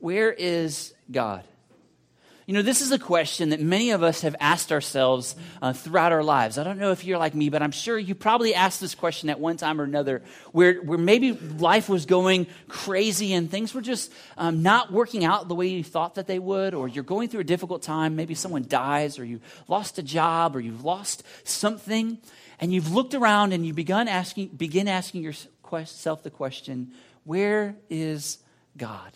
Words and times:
Where 0.00 0.32
is 0.32 0.92
God? 1.10 1.44
You 2.50 2.54
know, 2.54 2.62
this 2.62 2.80
is 2.80 2.90
a 2.90 2.98
question 2.98 3.50
that 3.50 3.60
many 3.60 3.92
of 3.92 4.02
us 4.02 4.22
have 4.22 4.34
asked 4.40 4.72
ourselves 4.72 5.36
uh, 5.62 5.72
throughout 5.72 6.10
our 6.10 6.24
lives. 6.24 6.58
I 6.58 6.64
don't 6.64 6.78
know 6.78 6.90
if 6.90 7.04
you're 7.04 7.16
like 7.16 7.32
me, 7.32 7.48
but 7.48 7.62
I'm 7.62 7.70
sure 7.70 7.96
you 7.96 8.16
probably 8.16 8.56
asked 8.56 8.80
this 8.80 8.96
question 8.96 9.30
at 9.30 9.38
one 9.38 9.56
time 9.56 9.80
or 9.80 9.84
another 9.84 10.22
where, 10.50 10.82
where 10.82 10.98
maybe 10.98 11.30
life 11.30 11.88
was 11.88 12.06
going 12.06 12.48
crazy 12.66 13.34
and 13.34 13.48
things 13.48 13.72
were 13.72 13.82
just 13.82 14.12
um, 14.36 14.62
not 14.64 14.90
working 14.90 15.24
out 15.24 15.46
the 15.46 15.54
way 15.54 15.68
you 15.68 15.84
thought 15.84 16.16
that 16.16 16.26
they 16.26 16.40
would, 16.40 16.74
or 16.74 16.88
you're 16.88 17.04
going 17.04 17.28
through 17.28 17.42
a 17.42 17.44
difficult 17.44 17.82
time. 17.82 18.16
Maybe 18.16 18.34
someone 18.34 18.64
dies, 18.66 19.20
or 19.20 19.24
you 19.24 19.40
lost 19.68 19.98
a 19.98 20.02
job, 20.02 20.56
or 20.56 20.60
you've 20.60 20.82
lost 20.84 21.22
something, 21.44 22.18
and 22.58 22.72
you've 22.72 22.90
looked 22.92 23.14
around 23.14 23.52
and 23.52 23.64
you 23.64 23.72
begun 23.74 24.08
asking, 24.08 24.48
begin 24.48 24.88
asking 24.88 25.22
yourself 25.22 26.24
the 26.24 26.30
question, 26.30 26.90
Where 27.22 27.76
is 27.88 28.38
God? 28.76 29.12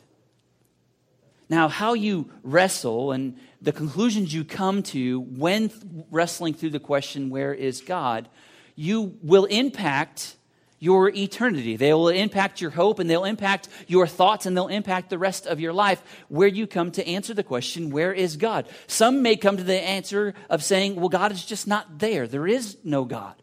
Now, 1.49 1.69
how 1.69 1.95
you 1.95 2.31
wrestle 2.43 3.13
and 3.13 3.37
the 3.61 3.73
conclusions 3.73 4.33
you 4.33 4.45
come 4.45 4.83
to 4.85 5.21
when 5.21 5.71
wrestling 6.11 6.55
through 6.55 6.71
the 6.71 6.81
question, 6.81 7.31
Where 7.31 7.53
is 7.53 7.81
God? 7.81 8.29
you 8.77 9.17
will 9.23 9.45
impact 9.47 10.37
your 10.79 11.09
eternity. 11.09 11.77
They 11.77 11.95
will 11.95 12.09
impact 12.09 12.61
your 12.61 12.71
hope 12.71 12.99
and 12.99 13.09
they'll 13.09 13.25
impact 13.25 13.69
your 13.87 14.07
thoughts 14.07 14.45
and 14.45 14.57
they'll 14.57 14.69
impact 14.69 15.09
the 15.09 15.19
rest 15.19 15.47
of 15.47 15.61
your 15.61 15.73
life 15.73 16.03
where 16.29 16.49
you 16.49 16.67
come 16.67 16.91
to 16.93 17.07
answer 17.07 17.33
the 17.33 17.43
question, 17.43 17.91
Where 17.91 18.13
is 18.13 18.37
God? 18.37 18.69
Some 18.87 19.23
may 19.23 19.37
come 19.37 19.57
to 19.57 19.65
the 19.65 19.81
answer 19.81 20.35
of 20.51 20.63
saying, 20.63 20.97
Well, 20.97 21.09
God 21.09 21.33
is 21.33 21.45
just 21.45 21.67
not 21.67 21.99
there. 21.99 22.27
There 22.27 22.47
is 22.47 22.77
no 22.85 23.05
God. 23.05 23.35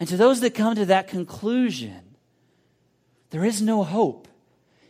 And 0.00 0.08
to 0.08 0.16
those 0.16 0.40
that 0.40 0.54
come 0.54 0.74
to 0.74 0.86
that 0.86 1.08
conclusion, 1.08 2.16
there 3.30 3.44
is 3.44 3.62
no 3.62 3.84
hope. 3.84 4.26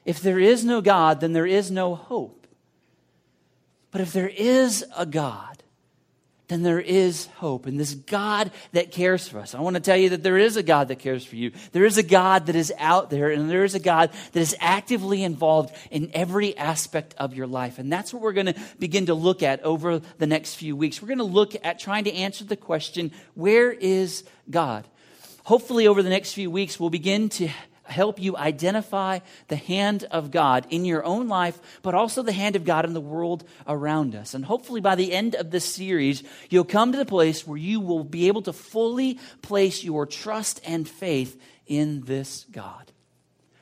If 0.05 0.21
there 0.21 0.39
is 0.39 0.65
no 0.65 0.81
God, 0.81 1.21
then 1.21 1.33
there 1.33 1.47
is 1.47 1.71
no 1.71 1.95
hope. 1.95 2.47
But 3.91 4.01
if 4.01 4.13
there 4.13 4.29
is 4.29 4.85
a 4.97 5.07
God, 5.07 5.55
then 6.49 6.63
there 6.63 6.81
is 6.81 7.27
hope. 7.37 7.65
And 7.67 7.81
this 7.81 7.95
God 7.95 8.51
that 8.73 8.91
cares 8.91 9.27
for 9.27 9.39
us. 9.39 9.55
I 9.55 9.61
want 9.61 9.75
to 9.75 9.81
tell 9.81 9.97
you 9.97 10.11
that 10.11 10.23
there 10.23 10.37
is 10.37 10.57
a 10.57 10.63
God 10.63 10.89
that 10.89 10.99
cares 10.99 11.25
for 11.25 11.37
you. 11.37 11.53
There 11.73 11.87
is 11.87 11.97
a 11.97 12.03
God 12.03 12.47
that 12.47 12.57
is 12.57 12.73
out 12.79 13.09
there, 13.09 13.31
and 13.31 13.51
there 13.51 13.65
is 13.65 13.75
a 13.75 13.81
God 13.81 14.11
that 14.33 14.41
is 14.41 14.55
actively 14.61 15.23
involved 15.23 15.75
in 15.91 16.11
every 16.13 16.57
aspect 16.57 17.15
of 17.17 17.35
your 17.35 17.47
life. 17.47 17.79
And 17.79 17.91
that's 17.91 18.13
what 18.13 18.23
we're 18.23 18.33
going 18.33 18.53
to 18.53 18.57
begin 18.79 19.07
to 19.07 19.15
look 19.15 19.43
at 19.43 19.63
over 19.63 20.01
the 20.01 20.27
next 20.27 20.57
few 20.57 20.77
weeks. 20.77 21.01
We're 21.01 21.09
going 21.09 21.19
to 21.19 21.25
look 21.25 21.55
at 21.65 21.79
trying 21.79 22.05
to 22.05 22.13
answer 22.13 22.45
the 22.45 22.57
question 22.57 23.11
where 23.35 23.73
is 23.73 24.25
God? 24.51 24.87
Hopefully, 25.45 25.87
over 25.87 26.03
the 26.03 26.11
next 26.11 26.33
few 26.35 26.51
weeks, 26.51 26.79
we'll 26.79 26.91
begin 26.91 27.31
to 27.31 27.49
help 27.85 28.21
you 28.21 28.37
identify 28.37 29.21
the 29.49 29.57
hand 29.57 30.05
of 30.11 30.31
God 30.31 30.67
in 30.71 30.85
your 30.85 31.05
own 31.05 31.29
life, 31.29 31.59
but 31.83 31.95
also 31.95 32.23
the 32.23 32.33
hand 32.33 32.57
of 32.57 32.65
God 32.65 32.85
in 32.85 32.95
the 32.95 33.01
world 33.01 33.45
around 33.67 34.15
us. 34.15 34.35
And 34.35 34.45
hopefully, 34.45 34.81
by 34.81 34.95
the 34.95 35.13
end 35.13 35.35
of 35.35 35.51
this 35.51 35.65
series, 35.65 36.23
you'll 36.51 36.65
come 36.65 36.93
to 36.93 36.99
the 36.99 37.05
place 37.05 37.47
where 37.47 37.59
you 37.59 37.81
will 37.81 38.05
be 38.05 38.29
able 38.29 38.43
to 38.43 38.53
fully 38.53 39.19
place 39.43 39.85
your 39.85 40.07
trust 40.07 40.61
and 40.65 40.89
faith 40.89 41.41
in 41.67 42.03
this 42.03 42.47
God. 42.51 42.91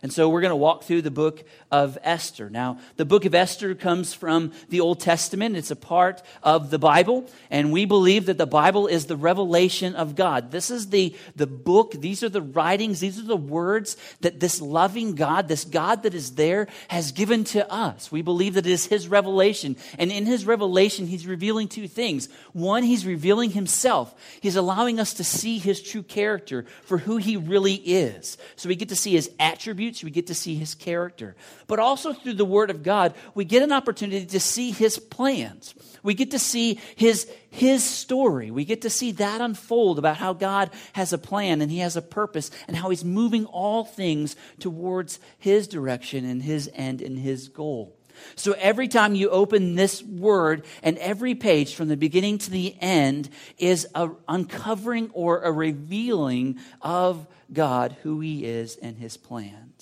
And 0.02 0.12
so 0.12 0.28
we're 0.28 0.40
going 0.40 0.50
to 0.50 0.56
walk 0.56 0.82
through 0.82 1.02
the 1.02 1.12
book 1.12 1.44
of 1.70 1.96
Esther. 2.02 2.50
Now, 2.50 2.80
the 2.96 3.04
book 3.04 3.24
of 3.24 3.36
Esther 3.36 3.76
comes 3.76 4.12
from 4.12 4.50
the 4.68 4.80
Old 4.80 4.98
Testament. 4.98 5.56
It's 5.56 5.70
a 5.70 5.76
part 5.76 6.22
of 6.42 6.70
the 6.70 6.78
Bible, 6.78 7.30
and 7.50 7.70
we 7.70 7.84
believe 7.84 8.26
that 8.26 8.36
the 8.36 8.44
Bible 8.44 8.88
is 8.88 9.06
the 9.06 9.16
revelation 9.16 9.94
of 9.94 10.16
God. 10.16 10.50
This 10.50 10.72
is 10.72 10.88
the, 10.88 11.14
the 11.36 11.46
book, 11.46 11.92
these 11.92 12.24
are 12.24 12.28
the 12.28 12.42
writings, 12.42 12.98
these 12.98 13.16
are 13.16 13.24
the 13.24 13.36
words 13.36 13.96
that 14.22 14.40
this 14.40 14.60
loving 14.60 15.14
God, 15.14 15.46
this 15.46 15.64
God 15.64 16.02
that 16.02 16.14
is 16.14 16.32
there, 16.32 16.66
has 16.88 17.12
given 17.12 17.44
to 17.44 17.72
us. 17.72 18.10
We 18.10 18.22
believe 18.22 18.54
that 18.54 18.66
it 18.66 18.72
is 18.72 18.86
His 18.86 19.06
revelation. 19.06 19.76
And 20.00 20.10
in 20.10 20.26
His 20.26 20.44
revelation, 20.44 21.06
He's 21.06 21.28
revealing 21.28 21.68
two 21.68 21.86
things. 21.86 22.28
One, 22.52 22.82
He's 22.82 23.06
revealing 23.06 23.50
Himself, 23.50 24.12
He's 24.40 24.56
allowing 24.56 24.98
us 24.98 25.14
to 25.14 25.24
see 25.24 25.58
His 25.58 25.80
true 25.80 26.02
character 26.02 26.64
for 26.82 26.98
who 26.98 27.18
He 27.18 27.36
really 27.36 27.74
is. 27.74 28.36
So 28.56 28.68
we 28.68 28.74
get 28.74 28.88
to 28.88 28.96
see 28.96 29.12
His 29.12 29.30
attributes 29.38 29.91
we 30.02 30.10
get 30.10 30.28
to 30.28 30.34
see 30.34 30.54
his 30.54 30.74
character. 30.74 31.36
But 31.66 31.78
also 31.78 32.12
through 32.12 32.34
the 32.34 32.44
Word 32.44 32.70
of 32.70 32.82
God, 32.82 33.14
we 33.34 33.44
get 33.44 33.62
an 33.62 33.72
opportunity 33.72 34.26
to 34.26 34.40
see 34.40 34.70
his 34.70 34.98
plans. 34.98 35.74
We 36.02 36.14
get 36.14 36.30
to 36.32 36.38
see 36.38 36.80
his, 36.96 37.30
his 37.50 37.84
story. 37.84 38.50
We 38.50 38.64
get 38.64 38.82
to 38.82 38.90
see 38.90 39.12
that 39.12 39.40
unfold 39.40 39.98
about 39.98 40.16
how 40.16 40.32
God 40.32 40.70
has 40.94 41.12
a 41.12 41.18
plan 41.18 41.60
and 41.60 41.70
he 41.70 41.78
has 41.78 41.96
a 41.96 42.02
purpose 42.02 42.50
and 42.66 42.76
how 42.76 42.90
he's 42.90 43.04
moving 43.04 43.44
all 43.46 43.84
things 43.84 44.36
towards 44.58 45.20
his 45.38 45.68
direction 45.68 46.24
and 46.24 46.42
his 46.42 46.70
end 46.74 47.02
and 47.02 47.18
his 47.18 47.48
goal. 47.48 47.96
So 48.34 48.52
every 48.52 48.88
time 48.88 49.14
you 49.14 49.30
open 49.30 49.74
this 49.74 50.02
word 50.02 50.64
and 50.82 50.98
every 50.98 51.34
page 51.34 51.74
from 51.74 51.88
the 51.88 51.96
beginning 51.96 52.38
to 52.38 52.50
the 52.50 52.76
end 52.80 53.28
is 53.58 53.86
a 53.94 54.10
uncovering 54.28 55.10
or 55.12 55.42
a 55.42 55.52
revealing 55.52 56.58
of 56.80 57.26
God, 57.52 57.96
who 58.02 58.20
he 58.20 58.44
is 58.44 58.76
and 58.76 58.96
his 58.96 59.16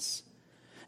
plans. 0.00 0.29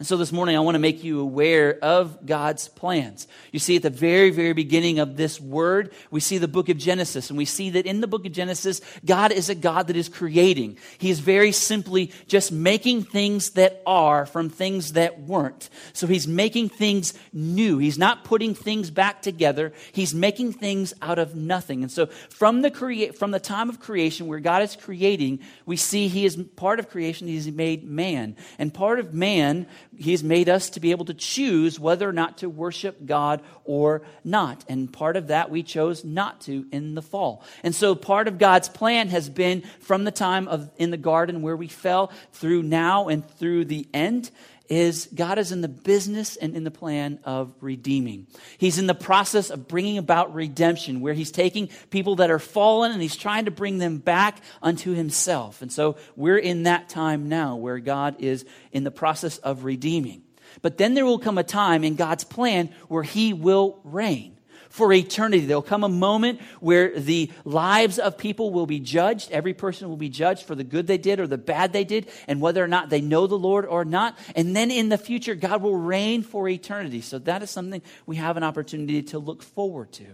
And 0.02 0.06
so 0.08 0.16
this 0.16 0.32
morning, 0.32 0.56
I 0.56 0.58
want 0.58 0.74
to 0.74 0.80
make 0.80 1.04
you 1.04 1.20
aware 1.20 1.78
of 1.80 2.26
God's 2.26 2.66
plans. 2.66 3.28
You 3.52 3.60
see, 3.60 3.76
at 3.76 3.82
the 3.82 3.88
very, 3.90 4.30
very 4.30 4.52
beginning 4.52 4.98
of 4.98 5.16
this 5.16 5.40
word, 5.40 5.92
we 6.10 6.18
see 6.18 6.38
the 6.38 6.48
book 6.48 6.68
of 6.68 6.76
Genesis, 6.76 7.30
and 7.30 7.38
we 7.38 7.44
see 7.44 7.70
that 7.70 7.86
in 7.86 8.00
the 8.00 8.08
book 8.08 8.26
of 8.26 8.32
Genesis, 8.32 8.80
God 9.04 9.30
is 9.30 9.48
a 9.48 9.54
God 9.54 9.86
that 9.86 9.94
is 9.94 10.08
creating. 10.08 10.76
He 10.98 11.10
is 11.10 11.20
very 11.20 11.52
simply 11.52 12.10
just 12.26 12.50
making 12.50 13.04
things 13.04 13.50
that 13.50 13.80
are 13.86 14.26
from 14.26 14.50
things 14.50 14.94
that 14.94 15.20
weren't. 15.20 15.70
So 15.92 16.08
he's 16.08 16.26
making 16.26 16.70
things 16.70 17.14
new. 17.32 17.78
He's 17.78 17.96
not 17.96 18.24
putting 18.24 18.56
things 18.56 18.90
back 18.90 19.22
together. 19.22 19.72
He's 19.92 20.12
making 20.12 20.54
things 20.54 20.92
out 21.00 21.20
of 21.20 21.36
nothing. 21.36 21.82
And 21.82 21.92
so 21.92 22.06
from 22.06 22.62
the 22.62 22.72
crea- 22.72 23.12
from 23.12 23.30
the 23.30 23.38
time 23.38 23.68
of 23.68 23.78
creation 23.78 24.26
where 24.26 24.40
God 24.40 24.62
is 24.62 24.74
creating, 24.74 25.38
we 25.64 25.76
see 25.76 26.08
he 26.08 26.24
is 26.24 26.34
part 26.56 26.80
of 26.80 26.88
creation, 26.88 27.28
he's 27.28 27.46
made 27.46 27.84
man. 27.84 28.34
And 28.58 28.74
part 28.74 28.98
of 28.98 29.14
man 29.14 29.68
He's 29.96 30.24
made 30.24 30.48
us 30.48 30.70
to 30.70 30.80
be 30.80 30.90
able 30.90 31.04
to 31.04 31.14
choose 31.14 31.78
whether 31.78 32.08
or 32.08 32.12
not 32.12 32.38
to 32.38 32.48
worship 32.48 33.04
God 33.04 33.42
or 33.64 34.02
not. 34.24 34.64
And 34.68 34.92
part 34.92 35.16
of 35.16 35.26
that 35.26 35.50
we 35.50 35.62
chose 35.62 36.04
not 36.04 36.40
to 36.42 36.66
in 36.72 36.94
the 36.94 37.02
fall. 37.02 37.44
And 37.62 37.74
so 37.74 37.94
part 37.94 38.26
of 38.26 38.38
God's 38.38 38.68
plan 38.68 39.08
has 39.08 39.28
been 39.28 39.62
from 39.80 40.04
the 40.04 40.10
time 40.10 40.48
of 40.48 40.70
in 40.78 40.90
the 40.90 40.96
garden 40.96 41.42
where 41.42 41.56
we 41.56 41.68
fell 41.68 42.10
through 42.32 42.62
now 42.62 43.08
and 43.08 43.28
through 43.36 43.66
the 43.66 43.86
end 43.92 44.30
is 44.68 45.08
God 45.14 45.38
is 45.38 45.52
in 45.52 45.60
the 45.60 45.68
business 45.68 46.36
and 46.36 46.54
in 46.54 46.64
the 46.64 46.70
plan 46.70 47.18
of 47.24 47.54
redeeming. 47.60 48.26
He's 48.58 48.78
in 48.78 48.86
the 48.86 48.94
process 48.94 49.50
of 49.50 49.68
bringing 49.68 49.98
about 49.98 50.34
redemption, 50.34 51.00
where 51.00 51.14
He's 51.14 51.30
taking 51.30 51.68
people 51.90 52.16
that 52.16 52.30
are 52.30 52.38
fallen 52.38 52.92
and 52.92 53.00
He's 53.00 53.16
trying 53.16 53.46
to 53.46 53.50
bring 53.50 53.78
them 53.78 53.98
back 53.98 54.38
unto 54.62 54.92
Himself. 54.92 55.62
And 55.62 55.72
so 55.72 55.96
we're 56.16 56.38
in 56.38 56.64
that 56.64 56.88
time 56.88 57.28
now 57.28 57.56
where 57.56 57.78
God 57.78 58.16
is 58.20 58.44
in 58.72 58.84
the 58.84 58.90
process 58.90 59.38
of 59.38 59.64
redeeming. 59.64 60.22
But 60.60 60.78
then 60.78 60.94
there 60.94 61.06
will 61.06 61.18
come 61.18 61.38
a 61.38 61.44
time 61.44 61.84
in 61.84 61.94
God's 61.94 62.24
plan 62.24 62.70
where 62.88 63.02
He 63.02 63.32
will 63.32 63.80
reign 63.84 64.36
for 64.72 64.90
eternity. 64.90 65.44
There'll 65.44 65.60
come 65.60 65.84
a 65.84 65.88
moment 65.88 66.40
where 66.58 66.98
the 66.98 67.30
lives 67.44 67.98
of 67.98 68.16
people 68.16 68.50
will 68.50 68.64
be 68.64 68.80
judged. 68.80 69.30
Every 69.30 69.52
person 69.52 69.90
will 69.90 69.98
be 69.98 70.08
judged 70.08 70.46
for 70.46 70.54
the 70.54 70.64
good 70.64 70.86
they 70.86 70.96
did 70.96 71.20
or 71.20 71.26
the 71.26 71.36
bad 71.36 71.74
they 71.74 71.84
did, 71.84 72.08
and 72.26 72.40
whether 72.40 72.64
or 72.64 72.68
not 72.68 72.88
they 72.88 73.02
know 73.02 73.26
the 73.26 73.38
Lord 73.38 73.66
or 73.66 73.84
not. 73.84 74.18
And 74.34 74.56
then 74.56 74.70
in 74.70 74.88
the 74.88 74.96
future, 74.96 75.34
God 75.34 75.60
will 75.60 75.76
reign 75.76 76.22
for 76.22 76.48
eternity. 76.48 77.02
So 77.02 77.18
that 77.20 77.42
is 77.42 77.50
something 77.50 77.82
we 78.06 78.16
have 78.16 78.38
an 78.38 78.42
opportunity 78.42 79.02
to 79.02 79.18
look 79.18 79.42
forward 79.42 79.92
to. 79.92 80.06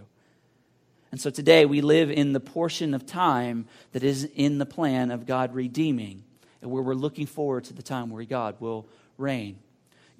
And 1.11 1.21
so 1.21 1.29
today 1.29 1.65
we 1.65 1.79
live 1.79 2.11
in 2.11 2.33
the 2.33 2.41
portion 2.41 2.93
of 2.93 3.05
time 3.05 3.65
that 3.93 4.03
is 4.03 4.25
in 4.25 4.57
the 4.57 4.65
plan 4.65 5.09
of 5.09 5.25
God 5.25 5.55
redeeming, 5.55 6.25
and 6.61 6.69
where 6.69 6.83
we're 6.83 6.95
looking 6.95 7.27
forward 7.27 7.63
to 7.63 7.73
the 7.73 7.81
time 7.81 8.09
where 8.09 8.25
God 8.25 8.57
will 8.59 8.89
reign. 9.17 9.57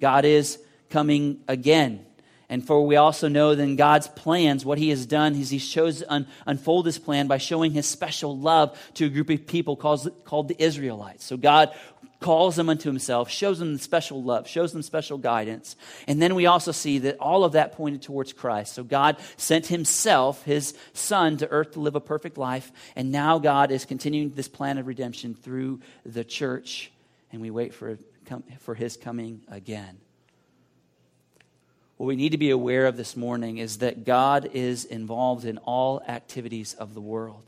God 0.00 0.24
is 0.24 0.58
coming 0.88 1.40
again. 1.46 2.06
And 2.50 2.66
for 2.66 2.84
we 2.84 2.96
also 2.96 3.28
know 3.28 3.54
that 3.54 3.76
God's 3.76 4.08
plans, 4.08 4.64
what 4.64 4.76
He 4.76 4.90
has 4.90 5.06
done 5.06 5.36
is 5.36 5.50
He's 5.50 5.66
chosen 5.66 6.06
to 6.06 6.12
un- 6.12 6.26
unfold 6.46 6.84
His 6.84 6.98
plan 6.98 7.28
by 7.28 7.38
showing 7.38 7.70
His 7.70 7.86
special 7.86 8.36
love 8.36 8.76
to 8.94 9.06
a 9.06 9.08
group 9.08 9.30
of 9.30 9.46
people 9.46 9.76
called, 9.76 10.10
called 10.24 10.48
the 10.48 10.60
Israelites. 10.60 11.24
So 11.24 11.36
God 11.36 11.72
calls 12.18 12.56
them 12.56 12.68
unto 12.68 12.88
Himself, 12.88 13.30
shows 13.30 13.60
them 13.60 13.78
special 13.78 14.20
love, 14.20 14.48
shows 14.48 14.72
them 14.72 14.82
special 14.82 15.16
guidance. 15.16 15.76
And 16.08 16.20
then 16.20 16.34
we 16.34 16.46
also 16.46 16.72
see 16.72 16.98
that 16.98 17.18
all 17.20 17.44
of 17.44 17.52
that 17.52 17.72
pointed 17.72 18.02
towards 18.02 18.32
Christ. 18.32 18.74
So 18.74 18.82
God 18.82 19.16
sent 19.36 19.68
Himself, 19.68 20.42
His 20.42 20.74
Son, 20.92 21.36
to 21.36 21.48
earth 21.48 21.72
to 21.72 21.80
live 21.80 21.94
a 21.94 22.00
perfect 22.00 22.36
life. 22.36 22.72
And 22.96 23.12
now 23.12 23.38
God 23.38 23.70
is 23.70 23.84
continuing 23.84 24.30
this 24.30 24.48
plan 24.48 24.76
of 24.76 24.88
redemption 24.88 25.34
through 25.34 25.80
the 26.04 26.24
church. 26.24 26.90
And 27.32 27.40
we 27.40 27.52
wait 27.52 27.74
for, 27.74 27.96
for 28.58 28.74
His 28.74 28.96
coming 28.96 29.42
again 29.48 29.98
what 32.00 32.06
we 32.06 32.16
need 32.16 32.32
to 32.32 32.38
be 32.38 32.48
aware 32.48 32.86
of 32.86 32.96
this 32.96 33.14
morning 33.14 33.58
is 33.58 33.80
that 33.80 34.06
God 34.06 34.48
is 34.54 34.86
involved 34.86 35.44
in 35.44 35.58
all 35.58 36.00
activities 36.08 36.72
of 36.72 36.94
the 36.94 37.00
world. 37.02 37.44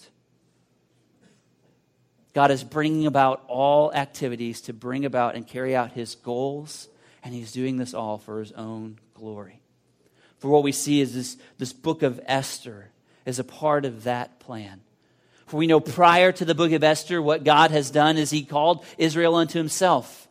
God 2.34 2.50
is 2.50 2.62
bringing 2.62 3.06
about 3.06 3.42
all 3.48 3.94
activities 3.94 4.60
to 4.62 4.74
bring 4.74 5.06
about 5.06 5.36
and 5.36 5.46
carry 5.46 5.74
out 5.74 5.92
his 5.92 6.16
goals 6.16 6.88
And 7.24 7.32
he's 7.32 7.52
doing 7.52 7.78
this 7.78 7.94
all 7.94 8.18
for 8.18 8.40
his 8.40 8.52
own 8.52 8.98
glory. 9.14 9.62
For 10.38 10.48
what 10.48 10.64
we 10.64 10.72
see 10.72 11.00
is 11.00 11.14
this, 11.14 11.38
this 11.56 11.72
book 11.72 12.02
of 12.02 12.20
Esther 12.26 12.90
is 13.24 13.38
a 13.38 13.44
part 13.44 13.86
of 13.86 14.04
that 14.04 14.38
plan. 14.38 14.82
For 15.46 15.56
we 15.56 15.66
know 15.66 15.80
prior 15.80 16.30
to 16.30 16.44
the 16.44 16.54
book 16.54 16.72
of 16.72 16.84
Esther, 16.84 17.22
what 17.22 17.42
God 17.42 17.70
has 17.70 17.90
done 17.90 18.18
is 18.18 18.30
he 18.30 18.42
called 18.42 18.84
Israel 18.98 19.34
unto 19.36 19.58
himself. 19.58 20.21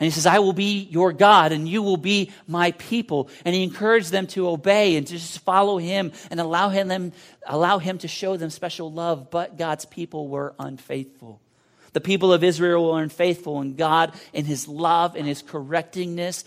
And 0.00 0.06
he 0.06 0.10
says, 0.10 0.26
I 0.26 0.38
will 0.38 0.52
be 0.52 0.84
your 0.90 1.12
God 1.12 1.50
and 1.50 1.68
you 1.68 1.82
will 1.82 1.96
be 1.96 2.30
my 2.46 2.70
people. 2.72 3.28
And 3.44 3.54
he 3.54 3.64
encouraged 3.64 4.12
them 4.12 4.28
to 4.28 4.48
obey 4.48 4.96
and 4.96 5.06
to 5.06 5.14
just 5.14 5.40
follow 5.40 5.78
him 5.78 6.12
and 6.30 6.38
allow 6.38 6.68
him, 6.68 7.12
allow 7.46 7.78
him 7.78 7.98
to 7.98 8.08
show 8.08 8.36
them 8.36 8.50
special 8.50 8.92
love. 8.92 9.30
But 9.30 9.58
God's 9.58 9.86
people 9.86 10.28
were 10.28 10.54
unfaithful. 10.58 11.40
The 11.94 12.00
people 12.00 12.32
of 12.32 12.44
Israel 12.44 12.92
were 12.92 13.02
unfaithful, 13.02 13.60
and 13.60 13.76
God, 13.76 14.14
in 14.32 14.44
his 14.44 14.68
love 14.68 15.16
and 15.16 15.26
his 15.26 15.42
correctingness, 15.42 16.44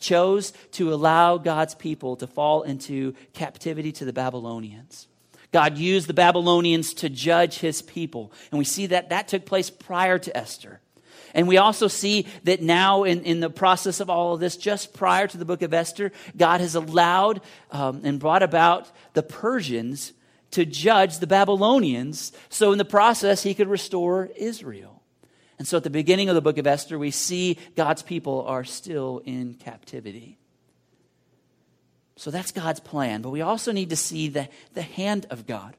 chose 0.00 0.52
to 0.72 0.92
allow 0.92 1.38
God's 1.38 1.74
people 1.74 2.16
to 2.16 2.26
fall 2.26 2.62
into 2.62 3.14
captivity 3.32 3.92
to 3.92 4.04
the 4.04 4.12
Babylonians. 4.12 5.06
God 5.52 5.78
used 5.78 6.08
the 6.08 6.14
Babylonians 6.14 6.94
to 6.94 7.08
judge 7.08 7.58
his 7.58 7.80
people. 7.80 8.32
And 8.50 8.58
we 8.58 8.64
see 8.64 8.86
that 8.86 9.10
that 9.10 9.28
took 9.28 9.46
place 9.46 9.70
prior 9.70 10.18
to 10.18 10.36
Esther. 10.36 10.80
And 11.34 11.48
we 11.48 11.56
also 11.56 11.88
see 11.88 12.26
that 12.44 12.62
now, 12.62 13.04
in, 13.04 13.22
in 13.22 13.40
the 13.40 13.50
process 13.50 14.00
of 14.00 14.10
all 14.10 14.34
of 14.34 14.40
this, 14.40 14.56
just 14.56 14.94
prior 14.94 15.26
to 15.26 15.36
the 15.36 15.44
book 15.44 15.62
of 15.62 15.74
Esther, 15.74 16.12
God 16.36 16.60
has 16.60 16.74
allowed 16.74 17.40
um, 17.70 18.02
and 18.04 18.18
brought 18.18 18.42
about 18.42 18.90
the 19.14 19.22
Persians 19.22 20.12
to 20.52 20.64
judge 20.64 21.18
the 21.18 21.26
Babylonians. 21.26 22.32
So, 22.48 22.72
in 22.72 22.78
the 22.78 22.84
process, 22.84 23.42
he 23.42 23.54
could 23.54 23.68
restore 23.68 24.30
Israel. 24.36 25.02
And 25.58 25.66
so, 25.66 25.76
at 25.76 25.84
the 25.84 25.90
beginning 25.90 26.28
of 26.28 26.34
the 26.34 26.40
book 26.40 26.58
of 26.58 26.66
Esther, 26.66 26.98
we 26.98 27.10
see 27.10 27.58
God's 27.76 28.02
people 28.02 28.44
are 28.46 28.64
still 28.64 29.22
in 29.24 29.54
captivity. 29.54 30.38
So, 32.16 32.30
that's 32.30 32.52
God's 32.52 32.80
plan. 32.80 33.22
But 33.22 33.30
we 33.30 33.42
also 33.42 33.72
need 33.72 33.90
to 33.90 33.96
see 33.96 34.28
the, 34.28 34.48
the 34.74 34.82
hand 34.82 35.26
of 35.30 35.46
God. 35.46 35.76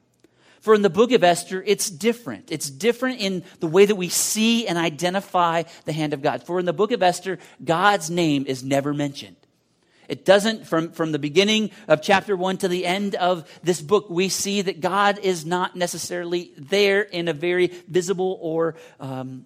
For 0.62 0.74
in 0.74 0.82
the 0.82 0.90
book 0.90 1.12
of 1.12 1.24
Esther, 1.24 1.64
it's 1.66 1.90
different. 1.90 2.52
It's 2.52 2.70
different 2.70 3.22
in 3.22 3.44
the 3.60 3.68
way 3.68 3.86
that 3.86 3.96
we 3.96 4.10
see 4.10 4.68
and 4.68 4.78
identify 4.78 5.64
the 5.86 5.94
hand 5.94 6.14
of 6.14 6.22
God. 6.22 6.44
For 6.44 6.60
in 6.60 6.66
the 6.66 6.74
book 6.74 6.92
of 6.92 7.02
Esther, 7.02 7.40
God's 7.64 8.10
name 8.10 8.46
is 8.46 8.64
never 8.64 8.94
mentioned. 8.94 9.38
It 10.10 10.26
doesn't, 10.26 10.66
from, 10.66 10.92
from 10.92 11.12
the 11.12 11.20
beginning 11.20 11.70
of 11.88 12.02
chapter 12.02 12.36
one 12.36 12.58
to 12.58 12.68
the 12.68 12.86
end 12.86 13.14
of 13.14 13.48
this 13.62 13.80
book, 13.80 14.10
we 14.10 14.28
see 14.28 14.64
that 14.64 14.82
God 14.82 15.20
is 15.20 15.46
not 15.46 15.76
necessarily 15.76 16.52
there 16.58 17.02
in 17.02 17.28
a 17.28 17.34
very 17.34 17.68
visible 17.88 18.38
or, 18.42 18.76
um, 19.00 19.46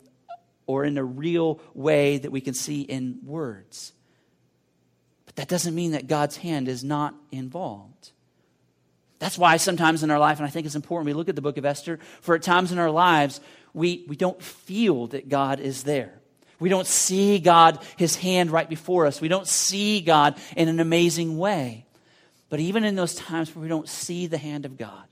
or 0.66 0.86
in 0.86 0.98
a 0.98 1.04
real 1.04 1.60
way 1.74 2.18
that 2.18 2.32
we 2.32 2.40
can 2.40 2.54
see 2.54 2.82
in 2.82 3.20
words. 3.26 3.92
But 5.26 5.36
that 5.36 5.48
doesn't 5.50 5.76
mean 5.76 5.92
that 5.92 6.08
God's 6.08 6.38
hand 6.38 6.70
is 6.70 6.82
not 6.82 7.14
involved. 7.30 8.12
That's 9.24 9.38
why 9.38 9.56
sometimes 9.56 10.04
in 10.04 10.12
our 10.12 10.20
life, 10.20 10.40
and 10.40 10.46
I 10.46 10.50
think 10.50 10.66
it's 10.66 10.76
important, 10.76 11.06
we 11.06 11.14
look 11.14 11.30
at 11.30 11.38
the 11.38 11.42
book 11.42 11.56
of 11.56 11.64
Esther, 11.64 11.98
for 12.20 12.36
at 12.36 12.44
times 12.44 12.74
in 12.74 12.78
our 12.78 12.92
lives, 12.92 13.40
we, 13.74 14.04
we 14.10 14.18
don't 14.18 14.42
feel 14.42 15.08
that 15.08 15.30
God 15.30 15.62
is 15.62 15.84
there. 15.84 16.20
We 16.60 16.68
don't 16.68 16.86
see 16.86 17.40
God, 17.40 17.80
His 17.96 18.18
hand 18.18 18.52
right 18.52 18.68
before 18.68 19.06
us. 19.06 19.22
We 19.22 19.30
don't 19.30 19.48
see 19.48 20.02
God 20.02 20.38
in 20.58 20.68
an 20.68 20.82
amazing 20.82 21.38
way. 21.38 21.86
But 22.50 22.60
even 22.60 22.84
in 22.84 22.96
those 22.96 23.16
times 23.16 23.56
where 23.56 23.64
we 23.64 23.70
don't 23.70 23.88
see 23.88 24.28
the 24.28 24.38
hand 24.38 24.66
of 24.66 24.78
God, 24.78 25.06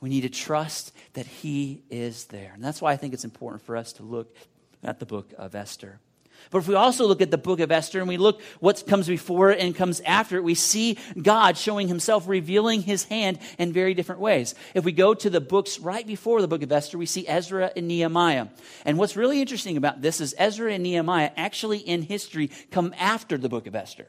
we 0.00 0.08
need 0.08 0.22
to 0.22 0.30
trust 0.30 0.92
that 1.12 1.26
He 1.26 1.84
is 1.90 2.24
there. 2.24 2.50
And 2.52 2.64
that's 2.64 2.82
why 2.82 2.90
I 2.90 2.96
think 2.96 3.14
it's 3.14 3.24
important 3.24 3.62
for 3.62 3.76
us 3.76 3.92
to 3.94 4.02
look 4.02 4.34
at 4.82 4.98
the 4.98 5.06
book 5.06 5.32
of 5.38 5.54
Esther. 5.54 6.00
But 6.50 6.58
if 6.58 6.68
we 6.68 6.74
also 6.74 7.06
look 7.06 7.20
at 7.20 7.30
the 7.30 7.38
book 7.38 7.60
of 7.60 7.70
Esther 7.70 8.00
and 8.00 8.08
we 8.08 8.16
look 8.16 8.40
what 8.60 8.84
comes 8.86 9.06
before 9.06 9.50
it 9.50 9.60
and 9.60 9.74
comes 9.74 10.00
after 10.00 10.36
it, 10.36 10.44
we 10.44 10.54
see 10.54 10.98
God 11.20 11.56
showing 11.56 11.88
himself, 11.88 12.28
revealing 12.28 12.82
his 12.82 13.04
hand 13.04 13.38
in 13.58 13.72
very 13.72 13.94
different 13.94 14.20
ways. 14.20 14.54
If 14.74 14.84
we 14.84 14.92
go 14.92 15.14
to 15.14 15.30
the 15.30 15.40
books 15.40 15.78
right 15.78 16.06
before 16.06 16.40
the 16.40 16.48
book 16.48 16.62
of 16.62 16.72
Esther, 16.72 16.98
we 16.98 17.06
see 17.06 17.26
Ezra 17.26 17.72
and 17.76 17.88
Nehemiah. 17.88 18.48
And 18.84 18.98
what's 18.98 19.16
really 19.16 19.40
interesting 19.40 19.76
about 19.76 20.02
this 20.02 20.20
is 20.20 20.34
Ezra 20.38 20.72
and 20.72 20.82
Nehemiah 20.82 21.30
actually 21.36 21.78
in 21.78 22.02
history 22.02 22.50
come 22.70 22.94
after 22.98 23.38
the 23.38 23.48
book 23.48 23.66
of 23.66 23.74
Esther. 23.74 24.06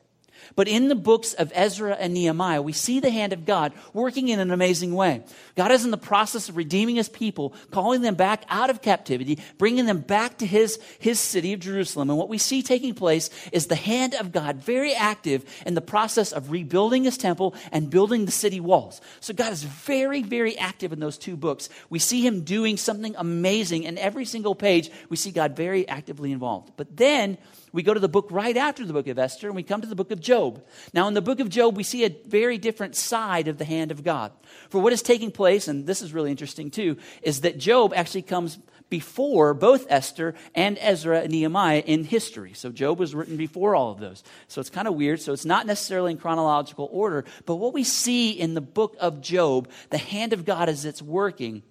But 0.56 0.68
in 0.68 0.88
the 0.88 0.96
books 0.96 1.34
of 1.34 1.52
Ezra 1.56 1.94
and 1.94 2.14
Nehemiah, 2.14 2.62
we 2.62 2.74
see 2.74 3.00
the 3.00 3.10
hand 3.10 3.34
of 3.34 3.46
God 3.46 3.74
working 3.94 4.30
in 4.30 4.40
an 4.40 4.52
amazing 4.52 4.94
way. 4.94 5.24
God 5.56 5.72
is 5.72 5.86
in 5.86 5.92
the 5.92 5.98
process 5.98 6.50
of 6.50 6.58
redeeming 6.58 6.96
his 6.96 7.10
people, 7.10 7.54
calling 7.72 8.02
them 8.02 8.16
back 8.16 8.44
out 8.50 8.70
of 8.70 8.82
captivity, 8.82 9.40
bringing 9.58 9.86
them 9.86 10.00
back 10.00 10.38
to 10.40 10.46
his, 10.46 10.80
his 11.00 11.20
city 11.20 11.54
of 11.54 11.60
Jerusalem. 11.60 12.10
And 12.10 12.18
what 12.18 12.30
we 12.30 12.38
see 12.38 12.62
taking 12.62 12.94
place 12.94 13.30
is 13.52 13.68
the 13.68 13.76
hand 13.76 14.16
of 14.16 14.32
God 14.32 14.58
very 14.58 14.94
active 14.94 15.46
in 15.66 15.74
the 15.74 15.82
process 15.82 16.32
of 16.32 16.52
rebuilding 16.52 17.04
his 17.04 17.18
temple 17.18 17.56
and 17.72 17.90
building 17.90 18.26
the 18.26 18.32
city 18.32 18.60
walls. 18.60 19.02
So 19.20 19.34
God 19.34 19.54
is 19.54 19.64
very, 19.64 20.24
very 20.24 20.58
active 20.58 20.94
in 20.94 21.00
those 21.00 21.18
two 21.18 21.36
books. 21.36 21.70
We 21.90 22.00
see 22.00 22.26
him 22.26 22.44
doing 22.44 22.78
something 22.78 23.16
amazing. 23.18 23.84
In 23.84 23.98
every 23.98 24.26
single 24.26 24.56
page, 24.56 24.90
we 25.10 25.18
see 25.18 25.32
God 25.32 25.56
very 25.56 25.88
actively 25.88 26.32
involved. 26.32 26.72
But 26.78 26.96
then, 26.96 27.38
we 27.72 27.84
go 27.84 27.94
to 27.94 28.00
the 28.00 28.10
book 28.10 28.28
right 28.30 28.56
after 28.56 28.86
the 28.86 28.94
book 28.94 29.08
of 29.08 29.20
Esther 29.20 29.48
and 29.48 29.56
we 29.56 29.64
come 29.64 29.82
to 29.82 29.88
the 29.88 29.96
book 29.96 30.12
of 30.12 30.20
Job. 30.20 30.64
Now, 30.94 31.08
in 31.08 31.14
the 31.14 31.22
book 31.22 31.40
of 31.40 31.50
Job, 31.50 31.76
we 31.76 31.84
see 31.84 32.06
a 32.06 32.16
very 32.28 32.58
different 32.58 32.96
side 32.96 33.48
of 33.48 33.58
the 33.58 33.66
hand 33.66 33.92
of 33.92 34.04
God. 34.04 34.32
For 34.70 34.80
what 34.82 34.94
is 34.94 35.02
taking 35.02 35.32
place, 35.32 35.68
and 35.68 35.86
this 35.86 36.02
is 36.02 36.14
really 36.14 36.32
interesting 36.32 36.72
too, 36.72 36.98
is 37.22 37.42
that 37.42 37.58
Job 37.58 37.94
actually 37.96 38.24
comes 38.24 38.58
before 38.90 39.54
both 39.54 39.86
Esther 39.90 40.34
and 40.56 40.78
Ezra 40.82 41.22
and 41.22 41.32
Nehemiah 41.32 41.84
in 41.86 42.04
history. 42.04 42.54
So 42.54 42.72
Job 42.72 43.00
was 43.00 43.14
written 43.14 43.38
before 43.38 43.76
all 43.76 43.92
of 43.92 44.00
those. 44.00 44.24
So 44.48 44.60
it's 44.60 44.70
kind 44.70 44.88
of 44.88 44.96
weird. 44.96 45.22
So 45.22 45.32
it's 45.32 45.46
not 45.46 45.66
necessarily 45.66 46.12
in 46.12 46.18
chronological 46.18 46.90
order. 46.92 47.26
But 47.46 47.56
what 47.56 47.74
we 47.74 47.84
see 47.84 48.32
in 48.32 48.56
the 48.56 48.62
book 48.62 48.96
of 49.00 49.22
Job, 49.22 49.70
the 49.92 49.98
hand 49.98 50.34
of 50.34 50.46
God 50.46 50.70
as 50.70 50.86
it's 50.86 51.02
working, 51.02 51.64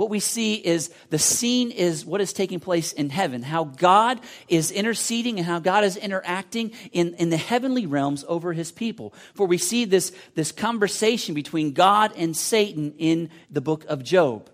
what 0.00 0.08
we 0.08 0.18
see 0.18 0.54
is 0.54 0.88
the 1.10 1.18
scene 1.18 1.70
is 1.70 2.06
what 2.06 2.22
is 2.22 2.32
taking 2.32 2.58
place 2.58 2.94
in 2.94 3.10
heaven, 3.10 3.42
how 3.42 3.64
God 3.64 4.18
is 4.48 4.70
interceding 4.70 5.36
and 5.36 5.46
how 5.46 5.58
God 5.58 5.84
is 5.84 5.94
interacting 5.94 6.72
in, 6.90 7.12
in 7.16 7.28
the 7.28 7.36
heavenly 7.36 7.84
realms 7.84 8.24
over 8.26 8.54
his 8.54 8.72
people. 8.72 9.12
For 9.34 9.46
we 9.46 9.58
see 9.58 9.84
this, 9.84 10.10
this 10.34 10.52
conversation 10.52 11.34
between 11.34 11.74
God 11.74 12.14
and 12.16 12.34
Satan 12.34 12.94
in 12.96 13.28
the 13.50 13.60
book 13.60 13.84
of 13.88 14.02
Job. 14.02 14.48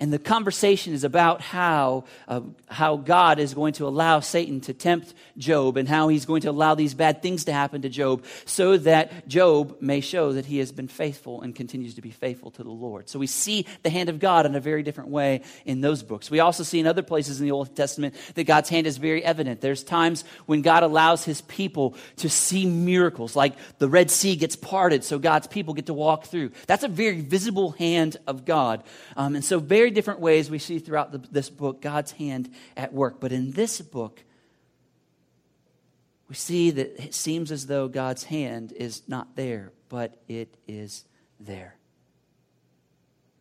And 0.00 0.12
the 0.12 0.18
conversation 0.20 0.94
is 0.94 1.02
about 1.02 1.40
how, 1.40 2.04
uh, 2.28 2.42
how 2.68 2.96
God 2.96 3.40
is 3.40 3.52
going 3.52 3.72
to 3.74 3.86
allow 3.88 4.20
Satan 4.20 4.60
to 4.62 4.72
tempt 4.72 5.12
Job 5.36 5.76
and 5.76 5.88
how 5.88 6.06
he's 6.06 6.24
going 6.24 6.42
to 6.42 6.50
allow 6.50 6.76
these 6.76 6.94
bad 6.94 7.20
things 7.20 7.46
to 7.46 7.52
happen 7.52 7.82
to 7.82 7.88
Job 7.88 8.24
so 8.44 8.76
that 8.78 9.26
Job 9.26 9.76
may 9.80 10.00
show 10.00 10.34
that 10.34 10.46
he 10.46 10.58
has 10.58 10.70
been 10.70 10.86
faithful 10.86 11.42
and 11.42 11.52
continues 11.52 11.96
to 11.96 12.00
be 12.00 12.12
faithful 12.12 12.52
to 12.52 12.62
the 12.62 12.70
Lord. 12.70 13.08
So 13.08 13.18
we 13.18 13.26
see 13.26 13.66
the 13.82 13.90
hand 13.90 14.08
of 14.08 14.20
God 14.20 14.46
in 14.46 14.54
a 14.54 14.60
very 14.60 14.84
different 14.84 15.10
way 15.10 15.42
in 15.64 15.80
those 15.80 16.04
books. 16.04 16.30
We 16.30 16.38
also 16.38 16.62
see 16.62 16.78
in 16.78 16.86
other 16.86 17.02
places 17.02 17.40
in 17.40 17.46
the 17.46 17.52
Old 17.52 17.74
Testament 17.74 18.14
that 18.36 18.44
God's 18.44 18.68
hand 18.68 18.86
is 18.86 18.98
very 18.98 19.24
evident. 19.24 19.60
There's 19.60 19.82
times 19.82 20.22
when 20.46 20.62
God 20.62 20.84
allows 20.84 21.24
his 21.24 21.40
people 21.40 21.96
to 22.18 22.28
see 22.28 22.66
miracles, 22.66 23.34
like 23.34 23.54
the 23.78 23.88
Red 23.88 24.12
Sea 24.12 24.36
gets 24.36 24.54
parted 24.54 25.02
so 25.02 25.18
God's 25.18 25.48
people 25.48 25.74
get 25.74 25.86
to 25.86 25.94
walk 25.94 26.26
through. 26.26 26.52
That's 26.68 26.84
a 26.84 26.88
very 26.88 27.20
visible 27.20 27.72
hand 27.72 28.16
of 28.28 28.44
God. 28.44 28.84
Um, 29.16 29.34
and 29.34 29.44
so, 29.44 29.58
very 29.58 29.87
very 29.88 29.94
different 29.94 30.20
ways 30.20 30.50
we 30.50 30.58
see 30.58 30.78
throughout 30.78 31.12
the, 31.12 31.18
this 31.30 31.48
book 31.48 31.80
God's 31.80 32.12
hand 32.12 32.50
at 32.76 32.92
work. 32.92 33.20
But 33.20 33.32
in 33.32 33.52
this 33.52 33.80
book, 33.80 34.22
we 36.28 36.34
see 36.34 36.70
that 36.72 37.02
it 37.02 37.14
seems 37.14 37.50
as 37.50 37.66
though 37.66 37.88
God's 37.88 38.24
hand 38.24 38.72
is 38.72 39.00
not 39.08 39.34
there, 39.34 39.72
but 39.88 40.20
it 40.28 40.54
is 40.66 41.06
there. 41.40 41.74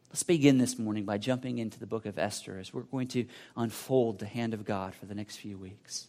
Let's 0.10 0.24
begin 0.24 0.58
this 0.58 0.80
morning 0.80 1.04
by 1.04 1.18
jumping 1.18 1.58
into 1.58 1.80
the 1.80 1.86
book 1.86 2.06
of 2.06 2.18
Esther 2.18 2.58
as 2.58 2.74
we're 2.74 2.84
going 2.84 3.10
to 3.10 3.26
unfold 3.58 4.20
the 4.20 4.26
hand 4.26 4.54
of 4.54 4.64
God 4.64 4.96
for 4.96 5.06
the 5.06 5.16
next 5.16 5.36
few 5.36 5.58
weeks. 5.58 6.08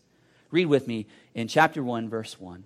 Read 0.53 0.67
with 0.67 0.87
me 0.87 1.09
in 1.35 1.49
chapter 1.49 1.83
1, 1.83 2.09
verse 2.09 2.39
1. 2.39 2.63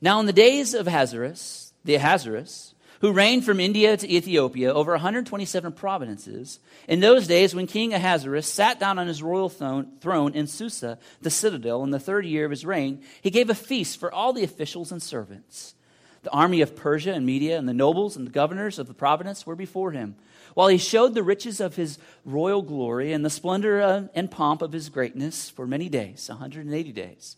Now, 0.00 0.18
in 0.18 0.26
the 0.26 0.32
days 0.32 0.74
of 0.74 0.88
Ahasuerus, 0.88 1.72
the 1.84 1.94
Ahasuerus, 1.94 2.74
who 3.00 3.12
reigned 3.12 3.44
from 3.44 3.60
India 3.60 3.96
to 3.96 4.10
Ethiopia 4.10 4.72
over 4.72 4.92
127 4.92 5.72
provinces. 5.72 6.60
In 6.88 7.00
those 7.00 7.26
days, 7.26 7.54
when 7.54 7.66
King 7.66 7.92
Ahasuerus 7.92 8.52
sat 8.52 8.80
down 8.80 8.98
on 8.98 9.06
his 9.06 9.22
royal 9.22 9.48
throne 9.48 10.34
in 10.34 10.46
Susa, 10.46 10.98
the 11.20 11.30
citadel, 11.30 11.82
in 11.84 11.90
the 11.90 12.00
third 12.00 12.24
year 12.24 12.44
of 12.44 12.50
his 12.50 12.64
reign, 12.64 13.02
he 13.20 13.30
gave 13.30 13.50
a 13.50 13.54
feast 13.54 14.00
for 14.00 14.12
all 14.12 14.32
the 14.32 14.44
officials 14.44 14.92
and 14.92 15.02
servants. 15.02 15.74
The 16.22 16.32
army 16.32 16.60
of 16.60 16.74
Persia 16.74 17.12
and 17.12 17.24
Media 17.24 17.56
and 17.56 17.68
the 17.68 17.74
nobles 17.74 18.16
and 18.16 18.26
the 18.26 18.32
governors 18.32 18.78
of 18.78 18.88
the 18.88 18.94
province 18.94 19.46
were 19.46 19.54
before 19.54 19.92
him, 19.92 20.16
while 20.54 20.68
he 20.68 20.78
showed 20.78 21.14
the 21.14 21.22
riches 21.22 21.60
of 21.60 21.76
his 21.76 21.98
royal 22.24 22.62
glory 22.62 23.12
and 23.12 23.24
the 23.24 23.30
splendor 23.30 23.80
uh, 23.80 24.02
and 24.14 24.30
pomp 24.30 24.60
of 24.60 24.72
his 24.72 24.88
greatness 24.88 25.48
for 25.50 25.66
many 25.66 25.88
days, 25.88 26.28
180 26.28 26.92
days. 26.92 27.36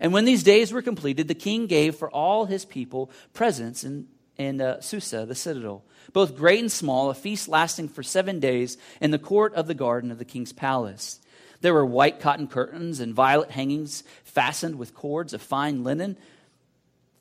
And 0.00 0.12
when 0.12 0.24
these 0.24 0.42
days 0.42 0.72
were 0.72 0.82
completed, 0.82 1.28
the 1.28 1.34
king 1.34 1.66
gave 1.66 1.94
for 1.94 2.10
all 2.10 2.46
his 2.46 2.64
people 2.64 3.10
presents 3.32 3.84
and 3.84 4.08
in 4.36 4.60
uh, 4.60 4.80
Susa, 4.80 5.24
the 5.26 5.34
citadel, 5.34 5.84
both 6.12 6.36
great 6.36 6.60
and 6.60 6.72
small, 6.72 7.10
a 7.10 7.14
feast 7.14 7.48
lasting 7.48 7.88
for 7.88 8.02
seven 8.02 8.40
days 8.40 8.76
in 9.00 9.10
the 9.10 9.18
court 9.18 9.54
of 9.54 9.66
the 9.66 9.74
garden 9.74 10.10
of 10.10 10.18
the 10.18 10.24
king's 10.24 10.52
palace. 10.52 11.20
There 11.60 11.74
were 11.74 11.86
white 11.86 12.20
cotton 12.20 12.46
curtains 12.46 13.00
and 13.00 13.14
violet 13.14 13.50
hangings 13.50 14.04
fastened 14.24 14.76
with 14.76 14.94
cords 14.94 15.32
of 15.32 15.40
fine 15.40 15.84
linen, 15.84 16.16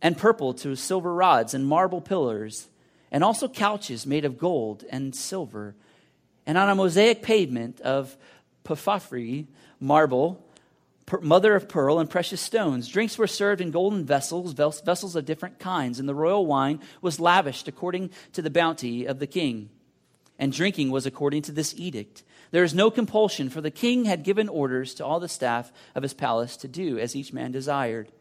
and 0.02 0.18
purple 0.18 0.54
to 0.56 0.76
silver 0.76 1.14
rods 1.14 1.54
and 1.54 1.66
marble 1.66 2.02
pillars, 2.02 2.68
and 3.10 3.24
also 3.24 3.48
couches 3.48 4.06
made 4.06 4.26
of 4.26 4.38
gold 4.38 4.84
and 4.90 5.16
silver, 5.16 5.76
and 6.46 6.58
on 6.58 6.70
a 6.70 6.76
mosaic 6.76 7.22
pavement 7.22 7.80
of 7.82 8.18
porphyry 8.66 9.48
marble 9.80 10.44
mother 11.22 11.56
of 11.56 11.70
pearl 11.70 12.00
and 12.00 12.10
precious 12.10 12.42
stones. 12.42 12.88
Drinks 12.88 13.18
were 13.18 13.28
served 13.28 13.62
in 13.62 13.72
golden 13.72 14.06
vessels, 14.06 14.54
vessels 14.54 15.16
of 15.16 15.26
different 15.26 15.60
kinds, 15.60 16.00
and 16.00 16.08
the 16.08 16.16
royal 16.16 16.46
wine 16.46 16.80
was 17.02 17.20
lavished 17.20 17.68
according 17.68 18.10
to 18.34 18.42
the 18.42 18.50
bounty 18.50 19.06
of 19.06 19.20
the 19.20 19.28
king. 19.28 19.70
And 20.40 20.52
drinking 20.52 20.92
was 20.92 21.06
according 21.06 21.44
to 21.44 21.52
this 21.52 21.74
edict. 21.78 22.24
There 22.52 22.64
is 22.64 22.74
no 22.74 22.92
compulsion, 22.92 23.50
for 23.50 23.62
the 23.62 23.72
king 23.72 24.06
had 24.06 24.24
given 24.24 24.50
orders 24.50 24.94
to 24.96 25.06
all 25.06 25.20
the 25.20 25.28
staff 25.28 25.72
of 25.96 26.04
his 26.04 26.14
palace 26.14 26.58
to 26.58 26.68
do 26.68 27.00
as 27.00 27.16
each 27.16 27.34
man 27.34 27.52
desired. 27.52 28.12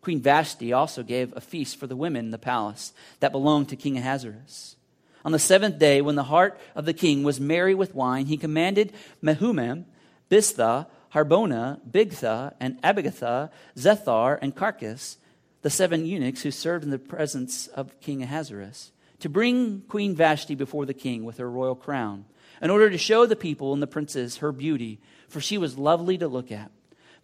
Queen 0.00 0.20
Vashti 0.20 0.72
also 0.72 1.02
gave 1.02 1.36
a 1.36 1.40
feast 1.40 1.76
for 1.76 1.86
the 1.86 1.96
women 1.96 2.26
in 2.26 2.30
the 2.30 2.38
palace 2.38 2.92
that 3.20 3.32
belonged 3.32 3.68
to 3.68 3.76
King 3.76 3.98
Ahasuerus. 3.98 4.76
On 5.24 5.32
the 5.32 5.38
seventh 5.38 5.78
day, 5.78 6.00
when 6.00 6.14
the 6.14 6.22
heart 6.24 6.58
of 6.74 6.84
the 6.84 6.94
king 6.94 7.22
was 7.24 7.40
merry 7.40 7.74
with 7.74 7.94
wine, 7.94 8.26
he 8.26 8.36
commanded 8.36 8.92
Mehuman, 9.22 9.84
Biztha, 10.30 10.86
Harbona, 11.14 11.80
Bigtha, 11.88 12.54
and 12.60 12.80
Abagtha, 12.82 13.50
Zethar, 13.76 14.38
and 14.40 14.54
Carkas, 14.54 15.16
the 15.62 15.70
seven 15.70 16.06
eunuchs 16.06 16.42
who 16.42 16.50
served 16.50 16.84
in 16.84 16.90
the 16.90 16.98
presence 16.98 17.66
of 17.68 17.98
King 18.00 18.22
Ahasuerus, 18.22 18.92
to 19.20 19.28
bring 19.28 19.82
Queen 19.88 20.14
Vashti 20.14 20.54
before 20.54 20.86
the 20.86 20.94
king 20.94 21.24
with 21.24 21.38
her 21.38 21.50
royal 21.50 21.74
crown, 21.74 22.24
in 22.60 22.70
order 22.70 22.90
to 22.90 22.98
show 22.98 23.26
the 23.26 23.36
people 23.36 23.72
and 23.72 23.82
the 23.82 23.86
princes 23.86 24.38
her 24.38 24.52
beauty, 24.52 25.00
for 25.28 25.40
she 25.40 25.58
was 25.58 25.78
lovely 25.78 26.18
to 26.18 26.28
look 26.28 26.52
at. 26.52 26.70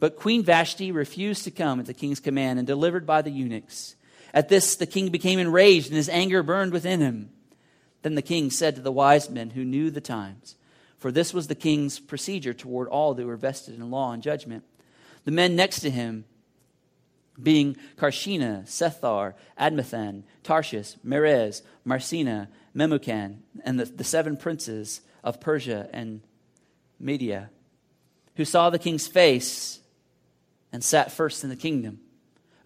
But 0.00 0.16
Queen 0.16 0.42
Vashti 0.42 0.90
refused 0.90 1.44
to 1.44 1.50
come 1.50 1.80
at 1.80 1.86
the 1.86 1.94
king's 1.94 2.20
command 2.20 2.58
and 2.58 2.66
delivered 2.66 3.06
by 3.06 3.22
the 3.22 3.30
eunuchs. 3.30 3.96
At 4.32 4.48
this, 4.48 4.76
the 4.76 4.86
king 4.86 5.10
became 5.10 5.38
enraged, 5.38 5.88
and 5.88 5.96
his 5.96 6.08
anger 6.08 6.42
burned 6.42 6.72
within 6.72 7.00
him. 7.00 7.30
Then 8.02 8.16
the 8.16 8.22
king 8.22 8.50
said 8.50 8.74
to 8.74 8.82
the 8.82 8.92
wise 8.92 9.30
men 9.30 9.50
who 9.50 9.64
knew 9.64 9.90
the 9.90 10.00
times, 10.00 10.56
for 11.04 11.12
this 11.12 11.34
was 11.34 11.48
the 11.48 11.54
king's 11.54 12.00
procedure 12.00 12.54
toward 12.54 12.88
all 12.88 13.12
that 13.12 13.26
were 13.26 13.36
vested 13.36 13.74
in 13.74 13.90
law 13.90 14.12
and 14.12 14.22
judgment. 14.22 14.64
The 15.26 15.32
men 15.32 15.54
next 15.54 15.80
to 15.80 15.90
him, 15.90 16.24
being 17.42 17.76
Carshena, 17.96 18.62
Shethar, 18.62 19.34
Admathan, 19.60 20.22
Tarshish, 20.42 20.96
Meres, 21.04 21.60
Marsena, 21.84 22.48
Memucan, 22.74 23.40
and 23.66 23.78
the, 23.78 23.84
the 23.84 24.02
seven 24.02 24.38
princes 24.38 25.02
of 25.22 25.42
Persia 25.42 25.90
and 25.92 26.22
Media, 26.98 27.50
who 28.36 28.46
saw 28.46 28.70
the 28.70 28.78
king's 28.78 29.06
face 29.06 29.80
and 30.72 30.82
sat 30.82 31.12
first 31.12 31.44
in 31.44 31.50
the 31.50 31.54
kingdom. 31.54 32.00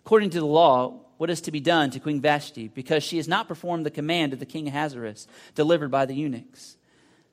According 0.06 0.30
to 0.30 0.38
the 0.38 0.46
law, 0.46 1.00
what 1.16 1.28
is 1.28 1.40
to 1.40 1.50
be 1.50 1.58
done 1.58 1.90
to 1.90 1.98
Queen 1.98 2.20
Vashti, 2.20 2.68
because 2.68 3.02
she 3.02 3.16
has 3.16 3.26
not 3.26 3.48
performed 3.48 3.84
the 3.84 3.90
command 3.90 4.32
of 4.32 4.38
the 4.38 4.46
king 4.46 4.68
Ahasuerus, 4.68 5.26
delivered 5.56 5.90
by 5.90 6.06
the 6.06 6.14
eunuchs. 6.14 6.76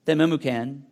Then 0.05 0.17
Memucan, 0.17 0.83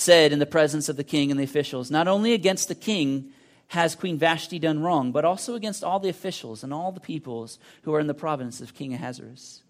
said 0.00 0.32
in 0.32 0.38
the 0.38 0.46
presence 0.46 0.88
of 0.88 0.96
the 0.96 1.04
king 1.04 1.30
and 1.30 1.38
the 1.38 1.44
officials, 1.44 1.90
Not 1.90 2.08
only 2.08 2.32
against 2.32 2.68
the 2.68 2.74
king 2.74 3.32
has 3.68 3.94
Queen 3.94 4.18
Vashti 4.18 4.58
done 4.58 4.82
wrong, 4.82 5.12
but 5.12 5.24
also 5.24 5.54
against 5.54 5.84
all 5.84 6.00
the 6.00 6.08
officials 6.08 6.64
and 6.64 6.74
all 6.74 6.90
the 6.90 7.00
peoples 7.00 7.58
who 7.82 7.94
are 7.94 8.00
in 8.00 8.08
the 8.08 8.14
province 8.14 8.60
of 8.60 8.74
King 8.74 8.94
Ahasuerus. 8.94 9.62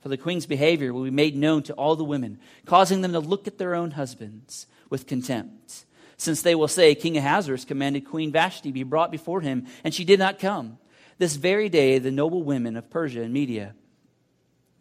For 0.00 0.08
the 0.08 0.16
queen's 0.16 0.44
behavior 0.44 0.92
will 0.92 1.04
be 1.04 1.10
made 1.10 1.36
known 1.36 1.62
to 1.64 1.72
all 1.74 1.96
the 1.96 2.04
women, 2.04 2.38
causing 2.66 3.00
them 3.00 3.12
to 3.12 3.20
look 3.20 3.46
at 3.46 3.58
their 3.58 3.74
own 3.74 3.92
husbands 3.92 4.66
with 4.90 5.06
contempt. 5.06 5.84
Since 6.16 6.42
they 6.42 6.54
will 6.54 6.68
say, 6.68 6.94
King 6.94 7.16
Ahasuerus 7.16 7.64
commanded 7.64 8.04
Queen 8.04 8.32
Vashti 8.32 8.72
be 8.72 8.82
brought 8.82 9.10
before 9.10 9.40
him, 9.40 9.66
and 9.82 9.94
she 9.94 10.04
did 10.04 10.18
not 10.18 10.38
come. 10.38 10.78
This 11.18 11.36
very 11.36 11.68
day, 11.68 11.98
the 11.98 12.10
noble 12.10 12.42
women 12.42 12.76
of 12.76 12.90
Persia 12.90 13.22
and 13.22 13.32
Media 13.32 13.74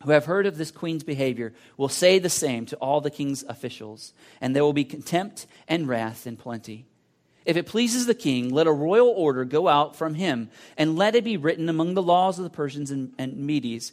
who 0.03 0.11
have 0.11 0.25
heard 0.25 0.45
of 0.45 0.57
this 0.57 0.71
queen's 0.71 1.03
behavior 1.03 1.53
will 1.77 1.89
say 1.89 2.19
the 2.19 2.29
same 2.29 2.65
to 2.67 2.75
all 2.77 3.01
the 3.01 3.09
king's 3.09 3.43
officials, 3.43 4.13
and 4.41 4.55
there 4.55 4.63
will 4.63 4.73
be 4.73 4.83
contempt 4.83 5.47
and 5.67 5.87
wrath 5.87 6.27
in 6.27 6.37
plenty. 6.37 6.85
If 7.45 7.57
it 7.57 7.65
pleases 7.65 8.05
the 8.05 8.15
king, 8.15 8.49
let 8.49 8.67
a 8.67 8.71
royal 8.71 9.09
order 9.09 9.43
go 9.45 9.67
out 9.67 9.95
from 9.95 10.15
him, 10.15 10.49
and 10.77 10.95
let 10.95 11.15
it 11.15 11.23
be 11.23 11.37
written 11.37 11.69
among 11.69 11.93
the 11.93 12.01
laws 12.01 12.37
of 12.37 12.43
the 12.43 12.49
Persians 12.49 12.91
and, 12.91 13.13
and 13.17 13.37
Medes, 13.37 13.91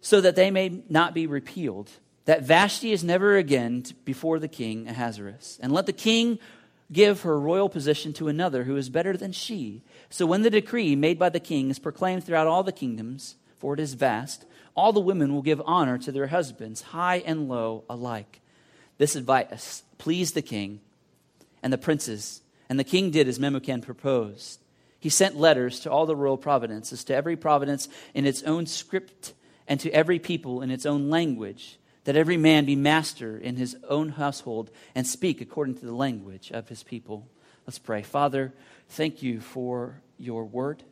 so 0.00 0.20
that 0.20 0.36
they 0.36 0.50
may 0.50 0.82
not 0.88 1.14
be 1.14 1.26
repealed, 1.26 1.90
that 2.24 2.42
Vashti 2.42 2.92
is 2.92 3.02
never 3.02 3.36
again 3.36 3.84
before 4.04 4.38
the 4.38 4.48
king 4.48 4.88
Ahasuerus. 4.88 5.58
And 5.62 5.72
let 5.72 5.86
the 5.86 5.92
king 5.92 6.38
give 6.92 7.22
her 7.22 7.38
royal 7.38 7.68
position 7.68 8.12
to 8.12 8.28
another 8.28 8.64
who 8.64 8.76
is 8.76 8.90
better 8.90 9.16
than 9.16 9.32
she. 9.32 9.82
So 10.10 10.26
when 10.26 10.42
the 10.42 10.50
decree 10.50 10.94
made 10.94 11.18
by 11.18 11.30
the 11.30 11.40
king 11.40 11.70
is 11.70 11.78
proclaimed 11.78 12.24
throughout 12.24 12.46
all 12.46 12.62
the 12.62 12.72
kingdoms, 12.72 13.36
for 13.58 13.74
it 13.74 13.80
is 13.80 13.94
vast, 13.94 14.44
all 14.74 14.92
the 14.92 15.00
women 15.00 15.34
will 15.34 15.42
give 15.42 15.62
honor 15.64 15.98
to 15.98 16.12
their 16.12 16.28
husbands, 16.28 16.80
high 16.82 17.18
and 17.18 17.48
low 17.48 17.84
alike. 17.88 18.40
This 18.98 19.16
advice 19.16 19.82
pleased 19.98 20.34
the 20.34 20.42
king 20.42 20.80
and 21.62 21.72
the 21.72 21.78
princes, 21.78 22.42
and 22.68 22.78
the 22.78 22.84
king 22.84 23.10
did 23.10 23.28
as 23.28 23.38
Memucan 23.38 23.82
proposed. 23.82 24.60
He 24.98 25.08
sent 25.08 25.36
letters 25.36 25.80
to 25.80 25.90
all 25.90 26.06
the 26.06 26.16
royal 26.16 26.36
provinces, 26.36 27.04
to 27.04 27.14
every 27.14 27.36
province 27.36 27.88
in 28.14 28.24
its 28.24 28.42
own 28.44 28.66
script, 28.66 29.34
and 29.66 29.80
to 29.80 29.90
every 29.90 30.18
people 30.18 30.62
in 30.62 30.70
its 30.70 30.86
own 30.86 31.10
language, 31.10 31.78
that 32.04 32.16
every 32.16 32.36
man 32.36 32.64
be 32.64 32.76
master 32.76 33.36
in 33.36 33.56
his 33.56 33.76
own 33.88 34.10
household 34.10 34.70
and 34.94 35.06
speak 35.06 35.40
according 35.40 35.76
to 35.76 35.86
the 35.86 35.94
language 35.94 36.50
of 36.50 36.68
his 36.68 36.82
people. 36.82 37.28
Let's 37.66 37.78
pray. 37.78 38.02
Father, 38.02 38.52
thank 38.88 39.22
you 39.22 39.40
for 39.40 40.00
your 40.18 40.44
word. 40.44 40.82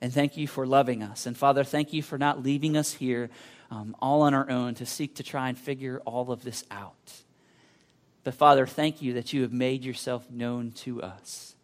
And 0.00 0.12
thank 0.12 0.36
you 0.36 0.46
for 0.46 0.66
loving 0.66 1.02
us. 1.02 1.26
And 1.26 1.36
Father, 1.36 1.64
thank 1.64 1.92
you 1.92 2.02
for 2.02 2.18
not 2.18 2.42
leaving 2.42 2.76
us 2.76 2.92
here 2.92 3.30
um, 3.70 3.96
all 4.00 4.22
on 4.22 4.34
our 4.34 4.48
own 4.48 4.74
to 4.76 4.86
seek 4.86 5.16
to 5.16 5.22
try 5.22 5.48
and 5.48 5.58
figure 5.58 6.00
all 6.04 6.30
of 6.30 6.42
this 6.42 6.64
out. 6.70 7.12
But 8.24 8.34
Father, 8.34 8.66
thank 8.66 9.02
you 9.02 9.14
that 9.14 9.32
you 9.32 9.42
have 9.42 9.52
made 9.52 9.84
yourself 9.84 10.30
known 10.30 10.72
to 10.72 11.02
us. 11.02 11.54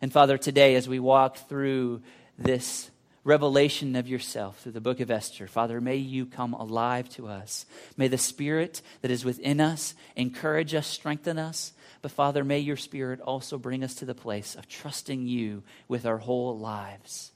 And 0.00 0.12
Father, 0.12 0.38
today 0.38 0.74
as 0.74 0.88
we 0.88 0.98
walk 0.98 1.36
through 1.48 2.02
this 2.38 2.90
revelation 3.24 3.94
of 3.94 4.08
yourself 4.08 4.58
through 4.60 4.72
the 4.72 4.80
book 4.80 5.00
of 5.00 5.10
Esther, 5.10 5.46
Father, 5.46 5.80
may 5.80 5.96
you 5.96 6.26
come 6.26 6.54
alive 6.54 7.08
to 7.10 7.28
us. 7.28 7.66
May 7.96 8.08
the 8.08 8.18
Spirit 8.18 8.82
that 9.02 9.10
is 9.10 9.24
within 9.24 9.60
us 9.60 9.94
encourage 10.16 10.74
us, 10.74 10.86
strengthen 10.86 11.38
us. 11.38 11.72
But 12.00 12.10
Father, 12.10 12.42
may 12.42 12.58
your 12.58 12.76
Spirit 12.76 13.20
also 13.20 13.58
bring 13.58 13.84
us 13.84 13.94
to 13.96 14.04
the 14.04 14.14
place 14.14 14.54
of 14.56 14.68
trusting 14.68 15.26
you 15.26 15.62
with 15.88 16.04
our 16.04 16.18
whole 16.18 16.58
lives. 16.58 17.31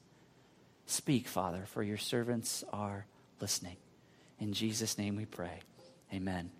Speak, 0.87 1.27
Father, 1.27 1.65
for 1.67 1.83
your 1.83 1.99
servants 1.99 2.65
are 2.73 3.07
listening. 3.41 3.77
In 4.39 4.53
Jesus' 4.53 4.97
name 4.97 5.17
we 5.17 5.25
pray. 5.25 5.61
Amen. 6.13 6.51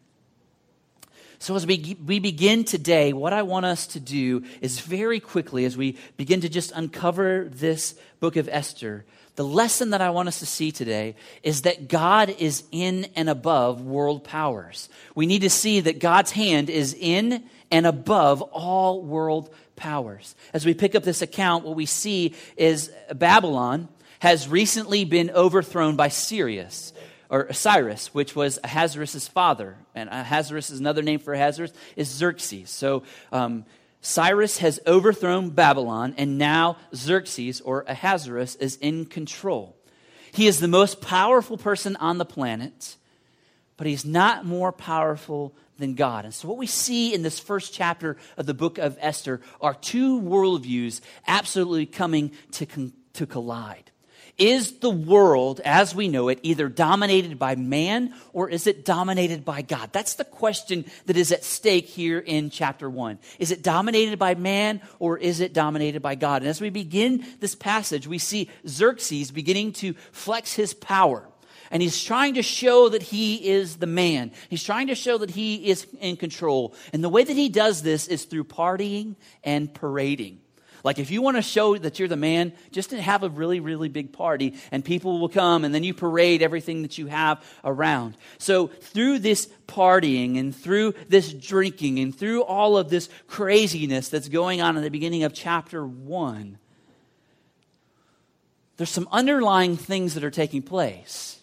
So, 1.39 1.55
as 1.55 1.67
we, 1.67 1.97
we 2.05 2.19
begin 2.19 2.65
today, 2.65 3.13
what 3.13 3.33
I 3.33 3.43
want 3.43 3.67
us 3.67 3.87
to 3.89 4.01
do 4.01 4.43
is 4.61 4.81
very 4.81 5.21
quickly, 5.21 5.65
as 5.65 5.77
we 5.77 5.99
begin 6.17 6.41
to 6.41 6.49
just 6.49 6.73
uncover 6.73 7.49
this 7.51 7.95
book 8.21 8.37
of 8.37 8.49
Esther, 8.49 9.05
the 9.37 9.45
lesson 9.45 9.91
that 9.91 10.01
I 10.01 10.11
want 10.11 10.29
us 10.29 10.39
to 10.39 10.47
see 10.47 10.73
today 10.73 11.15
is 11.43 11.63
that 11.63 11.89
God 11.89 12.31
is 12.31 12.65
in 12.73 13.07
and 13.15 13.29
above 13.29 13.83
world 13.83 14.25
powers. 14.25 14.89
We 15.15 15.27
need 15.27 15.43
to 15.43 15.51
see 15.51 15.81
that 15.81 15.99
God's 15.99 16.31
hand 16.31 16.71
is 16.71 16.97
in 16.99 17.45
and 17.71 17.87
above 17.87 18.41
all 18.41 19.03
world 19.03 19.55
powers. 19.77 20.35
As 20.55 20.65
we 20.65 20.73
pick 20.73 20.95
up 20.95 21.03
this 21.03 21.21
account, 21.21 21.65
what 21.65 21.77
we 21.77 21.85
see 21.85 22.35
is 22.57 22.91
Babylon 23.15 23.89
has 24.27 24.49
recently 24.49 25.05
been 25.05 25.31
overthrown 25.31 25.95
by 25.95 26.09
Sirius, 26.09 26.93
or 27.31 27.53
Cyrus, 27.53 28.13
which 28.13 28.35
was 28.35 28.59
Ahasuerus' 28.65 29.29
father. 29.29 29.77
And 29.95 30.09
Ahasuerus 30.11 30.69
is 30.69 30.81
another 30.81 31.01
name 31.01 31.21
for 31.21 31.33
Ahasuerus, 31.33 31.73
is 31.95 32.09
Xerxes. 32.09 32.69
So 32.69 33.05
um, 33.31 33.65
Cyrus 34.01 34.59
has 34.59 34.81
overthrown 34.85 35.51
Babylon, 35.51 36.13
and 36.19 36.39
now 36.39 36.77
Xerxes, 36.93 37.61
or 37.61 37.85
Ahasuerus, 37.87 38.57
is 38.57 38.75
in 38.79 39.07
control. 39.07 39.77
He 40.33 40.49
is 40.49 40.59
the 40.59 40.67
most 40.67 41.01
powerful 41.01 41.57
person 41.57 41.95
on 41.95 42.19
the 42.19 42.25
planet, 42.25 42.97
but 43.77 43.87
he's 43.87 44.05
not 44.05 44.45
more 44.45 44.73
powerful 44.73 45.55
than 45.79 45.95
God. 45.95 46.25
And 46.25 46.35
so, 46.35 46.49
what 46.49 46.59
we 46.59 46.67
see 46.67 47.15
in 47.15 47.23
this 47.23 47.39
first 47.39 47.73
chapter 47.73 48.17
of 48.37 48.47
the 48.47 48.55
book 48.55 48.79
of 48.79 48.99
Esther 49.01 49.41
are 49.61 49.75
two 49.75 50.21
worldviews 50.21 51.01
absolutely 51.29 51.87
coming 51.87 52.33
to, 52.51 52.67
con- 52.67 52.93
to 53.13 53.25
collide. 53.25 53.93
Is 54.39 54.81
the 54.81 54.91
world 54.91 55.61
as 55.65 55.95
we 55.95 56.09
know 56.09 56.29
it 56.29 56.41
either 56.43 56.69
dominated 56.69 57.39
by 57.39 57.55
man 57.55 58.13
or 58.35 58.51
is 58.51 58.67
it 58.67 58.85
dominated 58.85 59.47
by 59.47 59.63
God? 59.63 59.93
That's 59.93 60.15
the 60.15 60.27
question 60.27 60.85
that 61.07 61.17
is 61.17 61.33
at 61.33 61.43
stake 61.43 61.87
here 61.87 62.19
in 62.19 62.51
chapter 62.51 62.91
one. 62.91 63.19
Is 63.39 63.51
it 63.51 63.63
dominated 63.63 64.19
by 64.19 64.35
man 64.35 64.83
or 64.99 65.17
is 65.17 65.41
it 65.41 65.55
dominated 65.55 66.03
by 66.03 66.17
God? 66.17 66.43
And 66.43 66.51
as 66.51 66.61
we 66.61 66.69
begin 66.69 67.25
this 67.41 67.55
passage, 67.55 68.07
we 68.07 68.19
see 68.19 68.51
Xerxes 68.69 69.31
beginning 69.31 69.73
to 69.75 69.95
flex 70.13 70.53
his 70.53 70.75
power. 70.75 71.27
And 71.71 71.83
he's 71.83 72.05
trying 72.05 72.35
to 72.35 72.43
show 72.43 72.91
that 72.91 73.03
he 73.03 73.49
is 73.49 73.77
the 73.77 73.87
man. 73.87 74.33
He's 74.51 74.63
trying 74.63 74.89
to 74.89 74.95
show 74.95 75.17
that 75.19 75.31
he 75.31 75.69
is 75.69 75.87
in 75.99 76.17
control. 76.17 76.75
And 76.93 77.03
the 77.03 77.09
way 77.09 77.25
that 77.25 77.37
he 77.37 77.49
does 77.49 77.83
this 77.83 78.07
is 78.07 78.25
through 78.27 78.45
partying 78.45 79.17
and 79.43 79.73
parading. 79.73 80.41
Like 80.87 81.01
if 81.01 81.11
you 81.11 81.21
want 81.21 81.37
to 81.37 81.43
show 81.43 81.77
that 81.77 81.99
you're 81.99 82.07
the 82.07 82.17
man, 82.17 82.53
just 82.71 82.93
have 82.93 83.25
a 83.25 83.29
really, 83.29 83.59
really 83.59 83.89
big 83.89 84.13
party 84.13 84.55
and 84.71 84.85
people 84.85 85.19
will 85.19 85.29
come 85.29 85.65
and 85.65 85.75
then 85.75 85.83
you 85.83 85.93
parade 85.93 86.43
everything 86.43 86.83
that 86.83 86.97
you 86.97 87.07
have 87.07 87.45
around. 87.65 88.17
So 88.39 88.69
through 88.69 89.19
this 89.19 89.49
partying 89.67 90.39
and 90.39 90.55
through 90.55 90.95
this 91.09 91.33
drinking 91.33 91.99
and 91.99 92.17
through 92.17 92.45
all 92.45 92.79
of 92.79 92.89
this 92.89 93.09
craziness 93.27 94.11
that's 94.11 94.29
going 94.29 94.63
on 94.63 94.77
in 94.77 94.85
the 94.85 94.91
beginning 94.91 95.25
of 95.25 95.35
chapter 95.35 95.85
one, 95.85 96.57
there's 98.77 98.89
some 98.89 99.09
underlying 99.11 99.77
things 99.77 100.15
that 100.15 100.23
are 100.23 100.31
taking 100.31 100.63
place. 100.63 101.36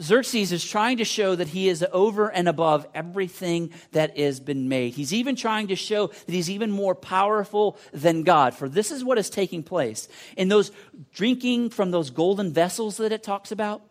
Xerxes 0.00 0.52
is 0.52 0.64
trying 0.64 0.98
to 0.98 1.04
show 1.04 1.34
that 1.34 1.48
he 1.48 1.68
is 1.68 1.84
over 1.92 2.28
and 2.28 2.48
above 2.48 2.86
everything 2.94 3.72
that 3.92 4.16
has 4.16 4.38
been 4.38 4.68
made. 4.68 4.94
He's 4.94 5.12
even 5.12 5.34
trying 5.34 5.68
to 5.68 5.76
show 5.76 6.06
that 6.06 6.32
he's 6.32 6.50
even 6.50 6.70
more 6.70 6.94
powerful 6.94 7.78
than 7.92 8.22
God. 8.22 8.54
For 8.54 8.68
this 8.68 8.90
is 8.90 9.02
what 9.02 9.18
is 9.18 9.28
taking 9.28 9.62
place. 9.62 10.08
In 10.36 10.48
those 10.48 10.70
drinking 11.12 11.70
from 11.70 11.90
those 11.90 12.10
golden 12.10 12.52
vessels 12.52 12.98
that 12.98 13.12
it 13.12 13.22
talks 13.22 13.50
about, 13.50 13.82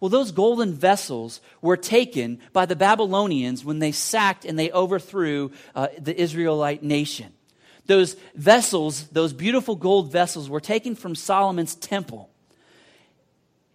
well, 0.00 0.08
those 0.08 0.32
golden 0.32 0.74
vessels 0.74 1.40
were 1.62 1.76
taken 1.76 2.40
by 2.52 2.66
the 2.66 2.76
Babylonians 2.76 3.64
when 3.64 3.78
they 3.78 3.92
sacked 3.92 4.44
and 4.44 4.58
they 4.58 4.70
overthrew 4.70 5.50
uh, 5.74 5.88
the 5.98 6.18
Israelite 6.20 6.82
nation. 6.82 7.32
Those 7.86 8.16
vessels, 8.34 9.08
those 9.08 9.32
beautiful 9.32 9.76
gold 9.76 10.10
vessels, 10.10 10.48
were 10.48 10.60
taken 10.60 10.94
from 10.94 11.14
Solomon's 11.14 11.74
temple. 11.74 12.30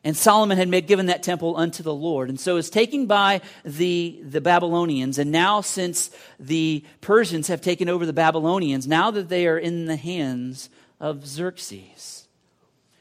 And 0.03 0.15
Solomon 0.15 0.57
had 0.57 0.69
made, 0.69 0.87
given 0.87 1.07
that 1.07 1.23
temple 1.23 1.57
unto 1.57 1.83
the 1.83 1.93
Lord. 1.93 2.29
And 2.29 2.39
so 2.39 2.55
it's 2.55 2.69
taken 2.69 3.05
by 3.05 3.41
the, 3.65 4.21
the 4.23 4.39
Babylonians. 4.39 5.19
And 5.19 5.31
now, 5.31 5.59
since 5.59 6.09
the 6.39 6.85
Persians 7.01 7.49
have 7.49 7.59
taken 7.59 7.89
over 7.89 8.05
the 8.05 8.13
Babylonians, 8.13 8.87
now 8.87 9.11
that 9.11 9.27
they 9.27 9.45
are 9.45 9.57
in 9.57 9.85
the 9.85 9.97
hands 9.97 10.69
of 11.01 11.25
Xerxes. 11.27 12.27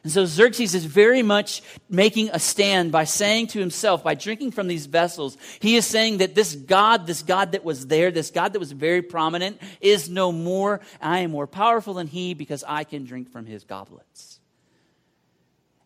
And 0.04 0.12
so 0.12 0.24
Xerxes 0.26 0.74
is 0.74 0.84
very 0.84 1.22
much 1.22 1.62
making 1.90 2.30
a 2.32 2.38
stand 2.38 2.90
by 2.92 3.04
saying 3.04 3.48
to 3.48 3.60
himself, 3.60 4.02
by 4.02 4.14
drinking 4.14 4.52
from 4.52 4.66
these 4.66 4.86
vessels, 4.86 5.36
he 5.60 5.76
is 5.76 5.86
saying 5.86 6.18
that 6.18 6.34
this 6.34 6.54
God, 6.54 7.06
this 7.06 7.22
God 7.22 7.52
that 7.52 7.64
was 7.64 7.88
there, 7.88 8.10
this 8.10 8.30
God 8.30 8.54
that 8.54 8.58
was 8.58 8.72
very 8.72 9.02
prominent, 9.02 9.60
is 9.80 10.08
no 10.08 10.32
more. 10.32 10.80
I 11.00 11.20
am 11.20 11.32
more 11.32 11.46
powerful 11.46 11.94
than 11.94 12.06
he 12.06 12.34
because 12.34 12.64
I 12.66 12.84
can 12.84 13.04
drink 13.04 13.30
from 13.30 13.44
his 13.44 13.64
goblets. 13.64 14.37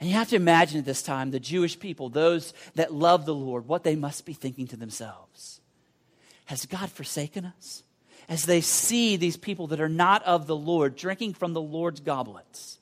And 0.02 0.10
you 0.10 0.16
have 0.16 0.30
to 0.30 0.36
imagine 0.36 0.80
at 0.80 0.84
this 0.84 1.00
time 1.00 1.30
the 1.30 1.38
Jewish 1.38 1.78
people, 1.78 2.08
those 2.08 2.54
that 2.74 2.92
love 2.92 3.24
the 3.24 3.36
Lord, 3.36 3.68
what 3.68 3.84
they 3.84 3.94
must 3.94 4.26
be 4.26 4.32
thinking 4.32 4.66
to 4.66 4.76
themselves. 4.76 5.60
Has 6.46 6.66
God 6.66 6.90
forsaken 6.90 7.44
us? 7.56 7.84
As 8.28 8.44
they 8.44 8.62
see 8.62 9.14
these 9.14 9.36
people 9.36 9.68
that 9.68 9.80
are 9.80 9.88
not 9.88 10.24
of 10.24 10.48
the 10.48 10.56
Lord 10.56 10.96
drinking 10.96 11.34
from 11.34 11.52
the 11.52 11.60
Lord's 11.60 12.00
goblets, 12.00 12.80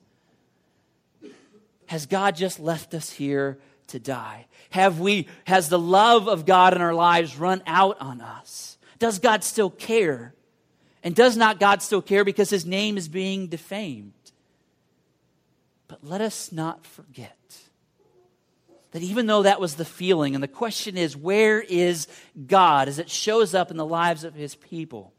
has 1.88 2.06
God 2.06 2.36
just 2.36 2.58
left 2.58 2.94
us 2.94 3.10
here 3.10 3.58
to 3.88 3.98
die? 3.98 4.46
Have 4.70 4.98
we, 4.98 5.28
has 5.44 5.68
the 5.68 5.78
love 5.78 6.26
of 6.26 6.46
God 6.46 6.72
in 6.72 6.80
our 6.80 6.94
lives 6.94 7.36
run 7.36 7.62
out 7.66 8.00
on 8.00 8.22
us? 8.22 8.78
Does 8.98 9.18
God 9.18 9.44
still 9.44 9.68
care? 9.68 10.32
And 11.04 11.14
does 11.14 11.36
not 11.36 11.60
God 11.60 11.82
still 11.82 12.00
care 12.00 12.24
because 12.24 12.48
his 12.48 12.64
name 12.64 12.96
is 12.96 13.08
being 13.08 13.48
defamed? 13.48 14.14
But 15.90 16.04
let 16.04 16.20
us 16.20 16.52
not 16.52 16.86
forget 16.86 17.36
that 18.92 19.02
even 19.02 19.26
though 19.26 19.42
that 19.42 19.60
was 19.60 19.74
the 19.74 19.84
feeling, 19.84 20.36
and 20.36 20.42
the 20.42 20.48
question 20.48 20.96
is, 20.96 21.16
where 21.16 21.60
is 21.60 22.06
God 22.46 22.86
as 22.86 23.00
it 23.00 23.10
shows 23.10 23.54
up 23.54 23.72
in 23.72 23.76
the 23.76 23.84
lives 23.84 24.22
of 24.22 24.34
his 24.34 24.54
people? 24.54 25.12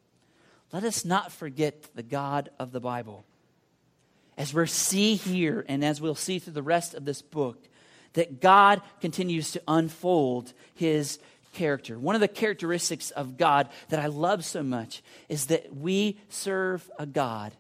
Let 0.71 0.85
us 0.85 1.03
not 1.03 1.33
forget 1.33 1.93
the 1.93 2.03
God 2.03 2.51
of 2.57 2.71
the 2.71 2.79
Bible. 2.79 3.25
As 4.37 4.53
we'll 4.53 4.65
see 4.65 5.15
here, 5.15 5.65
and 5.67 5.83
as 5.83 5.99
we'll 5.99 6.15
see 6.15 6.39
through 6.39 6.53
the 6.53 6.63
rest 6.63 6.93
of 6.93 7.03
this 7.03 7.21
book, 7.21 7.67
that 8.13 8.39
God 8.39 8.81
continues 9.01 9.51
to 9.51 9.61
unfold 9.67 10.53
his 10.73 11.19
character. 11.51 11.99
One 11.99 12.15
of 12.15 12.21
the 12.21 12.29
characteristics 12.29 13.11
of 13.11 13.35
God 13.35 13.67
that 13.89 13.99
I 13.99 14.05
love 14.05 14.45
so 14.45 14.63
much 14.63 15.03
is 15.27 15.47
that 15.47 15.75
we 15.75 16.17
serve 16.29 16.89
a 16.97 17.05
God 17.05 17.51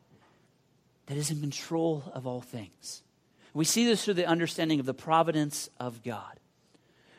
that 1.11 1.17
is 1.17 1.29
in 1.29 1.41
control 1.41 2.09
of 2.13 2.25
all 2.25 2.39
things. 2.39 3.03
We 3.53 3.65
see 3.65 3.85
this 3.85 4.05
through 4.05 4.13
the 4.13 4.25
understanding 4.25 4.79
of 4.79 4.85
the 4.85 4.93
providence 4.93 5.69
of 5.77 6.03
God. 6.03 6.39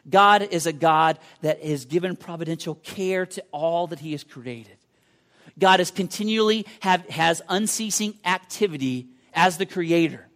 God 0.09 0.49
is 0.51 0.65
a 0.65 0.73
God 0.73 1.19
that 1.43 1.63
has 1.63 1.85
given 1.85 2.17
providential 2.17 2.77
care 2.77 3.27
to 3.27 3.45
all 3.53 3.89
that 3.89 3.99
He 3.99 4.13
has 4.13 4.25
created. 4.25 4.79
God 5.59 5.79
is 5.79 5.91
continually 5.91 6.65
have, 6.81 7.07
has 7.11 7.43
unceasing 7.51 8.15
activity 8.25 9.09
as 9.35 9.59
the 9.59 9.67
creator. 9.67 10.27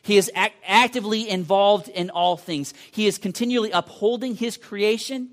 He 0.00 0.16
is 0.16 0.30
act, 0.34 0.56
actively 0.66 1.28
involved 1.28 1.88
in 1.88 2.08
all 2.08 2.38
things. 2.38 2.72
He 2.90 3.06
is 3.06 3.18
continually 3.18 3.70
upholding 3.70 4.34
his 4.34 4.56
creation 4.56 5.28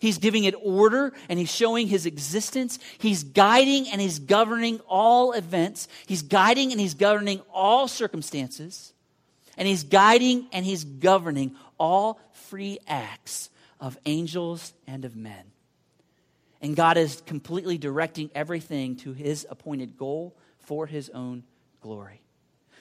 He's 0.00 0.18
giving 0.18 0.44
it 0.44 0.54
order 0.62 1.12
and 1.28 1.38
he's 1.38 1.54
showing 1.54 1.86
his 1.86 2.06
existence. 2.06 2.78
He's 2.98 3.24
guiding 3.24 3.88
and 3.88 4.00
he's 4.00 4.18
governing 4.18 4.80
all 4.88 5.32
events. 5.32 5.88
He's 6.06 6.22
guiding 6.22 6.72
and 6.72 6.80
he's 6.80 6.94
governing 6.94 7.40
all 7.52 7.88
circumstances. 7.88 8.92
And 9.56 9.66
he's 9.66 9.84
guiding 9.84 10.46
and 10.52 10.64
he's 10.66 10.84
governing 10.84 11.56
all 11.78 12.20
free 12.32 12.78
acts 12.86 13.50
of 13.80 13.98
angels 14.06 14.72
and 14.86 15.04
of 15.04 15.16
men. 15.16 15.44
And 16.60 16.74
God 16.74 16.96
is 16.96 17.22
completely 17.26 17.78
directing 17.78 18.30
everything 18.34 18.96
to 18.96 19.12
his 19.12 19.46
appointed 19.48 19.96
goal 19.96 20.36
for 20.58 20.86
his 20.86 21.10
own 21.10 21.44
glory. 21.80 22.20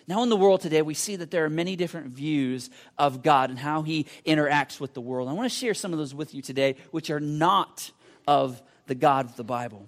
Now, 0.08 0.22
in 0.22 0.30
the 0.30 0.36
world 0.36 0.62
today, 0.62 0.82
we 0.82 0.94
see 0.94 1.15
that 1.15 1.32
there 1.32 1.46
are 1.46 1.50
many 1.50 1.76
different 1.76 2.08
views 2.08 2.70
of 2.98 3.24
God 3.24 3.50
and 3.50 3.58
how 3.58 3.82
he 3.82 4.06
interacts 4.26 4.80
with 4.80 4.94
the 4.94 5.02
world. 5.02 5.28
I 5.30 5.34
want 5.34 5.50
to 5.50 5.56
share 5.56 5.74
some 5.74 5.94
of 5.94 6.00
those 6.00 6.13
with 6.13 6.34
you 6.36 6.41
today, 6.41 6.76
which 6.91 7.10
are 7.10 7.20
not 7.20 7.91
of 8.28 8.62
the 8.86 8.96
God 8.96 9.26
of 9.26 9.36
the 9.36 9.44
Bible. 9.44 9.88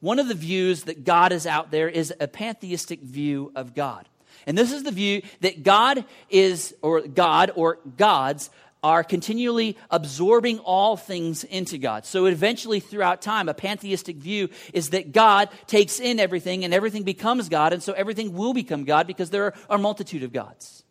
One 0.00 0.18
of 0.18 0.26
the 0.26 0.34
views 0.34 0.84
that 0.84 1.04
God 1.04 1.30
is 1.30 1.46
out 1.46 1.70
there 1.70 1.88
is 1.88 2.12
a 2.18 2.26
pantheistic 2.26 3.00
view 3.00 3.52
of 3.54 3.74
God. 3.74 4.08
And 4.46 4.58
this 4.58 4.72
is 4.72 4.82
the 4.82 4.90
view 4.90 5.22
that 5.42 5.62
God 5.62 6.04
is, 6.28 6.74
or 6.82 7.02
God, 7.02 7.52
or 7.54 7.78
gods 7.96 8.50
are 8.82 9.04
continually 9.04 9.76
absorbing 9.90 10.58
all 10.60 10.96
things 10.96 11.44
into 11.44 11.78
God. 11.78 12.04
So 12.04 12.26
eventually, 12.26 12.80
throughout 12.80 13.22
time, 13.22 13.48
a 13.48 13.54
pantheistic 13.54 14.16
view 14.16 14.48
is 14.72 14.90
that 14.90 15.12
God 15.12 15.48
takes 15.66 16.00
in 16.00 16.18
everything 16.18 16.64
and 16.64 16.74
everything 16.74 17.04
becomes 17.04 17.48
God, 17.48 17.72
and 17.72 17.82
so 17.82 17.92
everything 17.92 18.34
will 18.34 18.54
become 18.54 18.84
God 18.84 19.06
because 19.06 19.30
there 19.30 19.44
are 19.44 19.54
a 19.70 19.78
multitude 19.78 20.22
of 20.22 20.32
gods. 20.32 20.82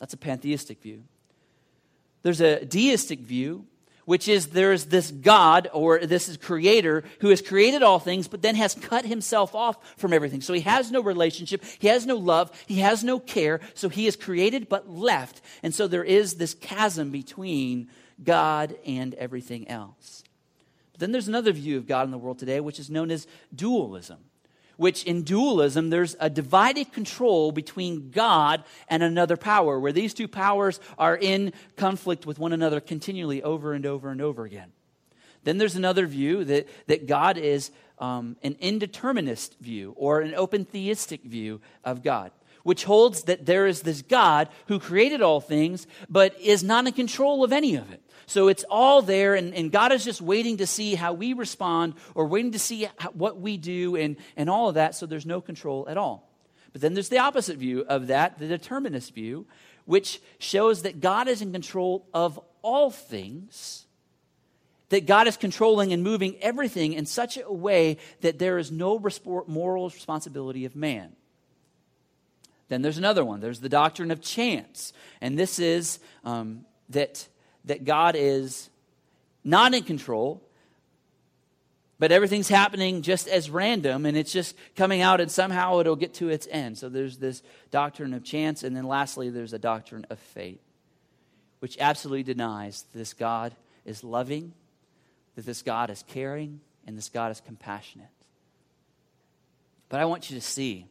That's 0.00 0.14
a 0.14 0.18
pantheistic 0.18 0.82
view. 0.82 1.04
There's 2.22 2.40
a 2.40 2.64
deistic 2.64 3.20
view 3.20 3.66
which 4.04 4.28
is 4.28 4.48
there's 4.48 4.86
this 4.86 5.10
God 5.10 5.68
or 5.72 6.00
this 6.00 6.28
is 6.28 6.36
creator 6.36 7.04
who 7.20 7.28
has 7.28 7.40
created 7.40 7.82
all 7.82 7.98
things, 7.98 8.28
but 8.28 8.42
then 8.42 8.54
has 8.56 8.74
cut 8.74 9.04
himself 9.04 9.54
off 9.54 9.76
from 9.96 10.12
everything. 10.12 10.40
So 10.40 10.52
he 10.52 10.60
has 10.62 10.90
no 10.90 11.00
relationship, 11.00 11.62
he 11.78 11.88
has 11.88 12.06
no 12.06 12.16
love, 12.16 12.50
he 12.66 12.80
has 12.80 13.04
no 13.04 13.18
care. 13.18 13.60
So 13.74 13.88
he 13.88 14.06
is 14.06 14.16
created 14.16 14.68
but 14.68 14.88
left. 14.88 15.40
And 15.62 15.74
so 15.74 15.86
there 15.86 16.04
is 16.04 16.34
this 16.34 16.54
chasm 16.54 17.10
between 17.10 17.88
God 18.22 18.74
and 18.86 19.14
everything 19.14 19.68
else. 19.68 20.24
But 20.92 21.00
then 21.00 21.12
there's 21.12 21.28
another 21.28 21.52
view 21.52 21.78
of 21.78 21.86
God 21.86 22.04
in 22.04 22.10
the 22.10 22.18
world 22.18 22.38
today, 22.38 22.60
which 22.60 22.78
is 22.78 22.90
known 22.90 23.10
as 23.10 23.26
dualism 23.54 24.18
which 24.82 25.04
in 25.04 25.22
dualism, 25.22 25.88
there's 25.88 26.16
a 26.20 26.28
divided 26.28 26.92
control 26.92 27.52
between 27.52 28.10
God 28.10 28.64
and 28.88 29.02
another 29.02 29.36
power, 29.36 29.78
where 29.78 29.92
these 29.92 30.12
two 30.12 30.28
powers 30.28 30.80
are 30.98 31.16
in 31.16 31.52
conflict 31.76 32.26
with 32.26 32.38
one 32.38 32.52
another 32.52 32.80
continually 32.80 33.42
over 33.42 33.72
and 33.72 33.86
over 33.86 34.10
and 34.10 34.20
over 34.20 34.44
again. 34.44 34.72
Then 35.44 35.58
there's 35.58 35.76
another 35.76 36.06
view 36.06 36.44
that, 36.44 36.68
that 36.88 37.06
God 37.06 37.38
is 37.38 37.70
um, 37.98 38.36
an 38.42 38.56
indeterminist 38.56 39.56
view 39.60 39.94
or 39.96 40.20
an 40.20 40.34
open 40.34 40.64
theistic 40.64 41.22
view 41.22 41.60
of 41.84 42.02
God, 42.02 42.32
which 42.62 42.84
holds 42.84 43.24
that 43.24 43.46
there 43.46 43.66
is 43.66 43.82
this 43.82 44.02
God 44.02 44.48
who 44.66 44.78
created 44.78 45.22
all 45.22 45.40
things, 45.40 45.86
but 46.08 46.38
is 46.40 46.62
not 46.62 46.86
in 46.86 46.92
control 46.92 47.44
of 47.44 47.52
any 47.52 47.76
of 47.76 47.92
it. 47.92 48.02
So 48.26 48.48
it's 48.48 48.64
all 48.70 49.02
there, 49.02 49.34
and, 49.34 49.54
and 49.54 49.70
God 49.70 49.92
is 49.92 50.04
just 50.04 50.20
waiting 50.20 50.58
to 50.58 50.66
see 50.66 50.94
how 50.94 51.12
we 51.12 51.32
respond 51.32 51.94
or 52.14 52.26
waiting 52.26 52.52
to 52.52 52.58
see 52.58 52.88
how, 52.96 53.10
what 53.10 53.40
we 53.40 53.56
do 53.56 53.96
and, 53.96 54.16
and 54.36 54.48
all 54.48 54.68
of 54.68 54.76
that, 54.76 54.94
so 54.94 55.06
there's 55.06 55.26
no 55.26 55.40
control 55.40 55.86
at 55.88 55.96
all. 55.96 56.28
But 56.72 56.80
then 56.80 56.94
there's 56.94 57.08
the 57.10 57.18
opposite 57.18 57.58
view 57.58 57.84
of 57.88 58.06
that, 58.06 58.38
the 58.38 58.48
determinist 58.48 59.14
view, 59.14 59.46
which 59.84 60.20
shows 60.38 60.82
that 60.82 61.00
God 61.00 61.28
is 61.28 61.42
in 61.42 61.52
control 61.52 62.06
of 62.14 62.40
all 62.62 62.90
things, 62.90 63.86
that 64.88 65.06
God 65.06 65.26
is 65.26 65.36
controlling 65.36 65.92
and 65.92 66.02
moving 66.02 66.36
everything 66.40 66.92
in 66.92 67.06
such 67.06 67.36
a 67.36 67.52
way 67.52 67.98
that 68.20 68.38
there 68.38 68.58
is 68.58 68.70
no 68.70 69.00
moral 69.46 69.88
responsibility 69.88 70.64
of 70.64 70.76
man. 70.76 71.16
Then 72.72 72.80
there's 72.80 72.96
another 72.96 73.22
one. 73.22 73.40
There's 73.40 73.60
the 73.60 73.68
doctrine 73.68 74.10
of 74.10 74.22
chance. 74.22 74.94
And 75.20 75.38
this 75.38 75.58
is 75.58 75.98
um, 76.24 76.64
that 76.88 77.28
that 77.66 77.84
God 77.84 78.16
is 78.16 78.70
not 79.44 79.74
in 79.74 79.82
control, 79.82 80.42
but 81.98 82.10
everything's 82.10 82.48
happening 82.48 83.02
just 83.02 83.28
as 83.28 83.50
random 83.50 84.06
and 84.06 84.16
it's 84.16 84.32
just 84.32 84.56
coming 84.74 85.02
out 85.02 85.20
and 85.20 85.30
somehow 85.30 85.80
it'll 85.80 85.96
get 85.96 86.14
to 86.14 86.30
its 86.30 86.48
end. 86.50 86.78
So 86.78 86.88
there's 86.88 87.18
this 87.18 87.42
doctrine 87.70 88.14
of 88.14 88.24
chance, 88.24 88.62
and 88.62 88.74
then 88.74 88.84
lastly, 88.84 89.28
there's 89.28 89.52
a 89.52 89.58
doctrine 89.58 90.06
of 90.08 90.18
fate, 90.18 90.62
which 91.58 91.76
absolutely 91.78 92.22
denies 92.22 92.86
this 92.94 93.12
God 93.12 93.54
is 93.84 94.02
loving, 94.02 94.54
that 95.34 95.44
this 95.44 95.60
God 95.60 95.90
is 95.90 96.02
caring, 96.08 96.60
and 96.86 96.96
this 96.96 97.10
God 97.10 97.32
is 97.32 97.42
compassionate. 97.42 98.08
But 99.90 100.00
I 100.00 100.06
want 100.06 100.30
you 100.30 100.36
to 100.36 100.42
see 100.42 100.86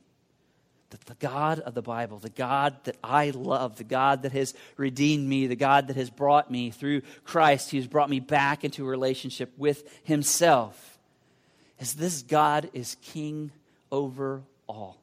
that 0.92 1.06
the 1.06 1.16
God 1.16 1.60
of 1.60 1.74
the 1.74 1.82
Bible, 1.82 2.20
the 2.20 2.30
God 2.30 2.76
that 2.84 2.98
I 3.04 3.32
love, 3.32 3.78
the 3.78 3.84
God 3.84 4.22
that 4.22 4.32
has 4.32 4.54
redeemed 4.78 5.28
me, 5.28 5.48
the 5.48 5.56
God 5.56 5.88
that 5.88 5.96
has 5.96 6.10
brought 6.10 6.52
me 6.52 6.70
through 6.72 7.02
Christ, 7.24 7.72
has 7.72 7.88
brought 7.88 8.10
me 8.10 8.20
back 8.20 8.64
into 8.64 8.86
a 8.86 8.90
relationship 8.90 9.52
with 9.58 9.84
Himself 10.04 10.92
is 11.82 11.96
this 11.96 12.22
God 12.22 12.70
is 12.74 12.96
king 13.02 13.52
over 13.92 14.44
all. 14.68 14.98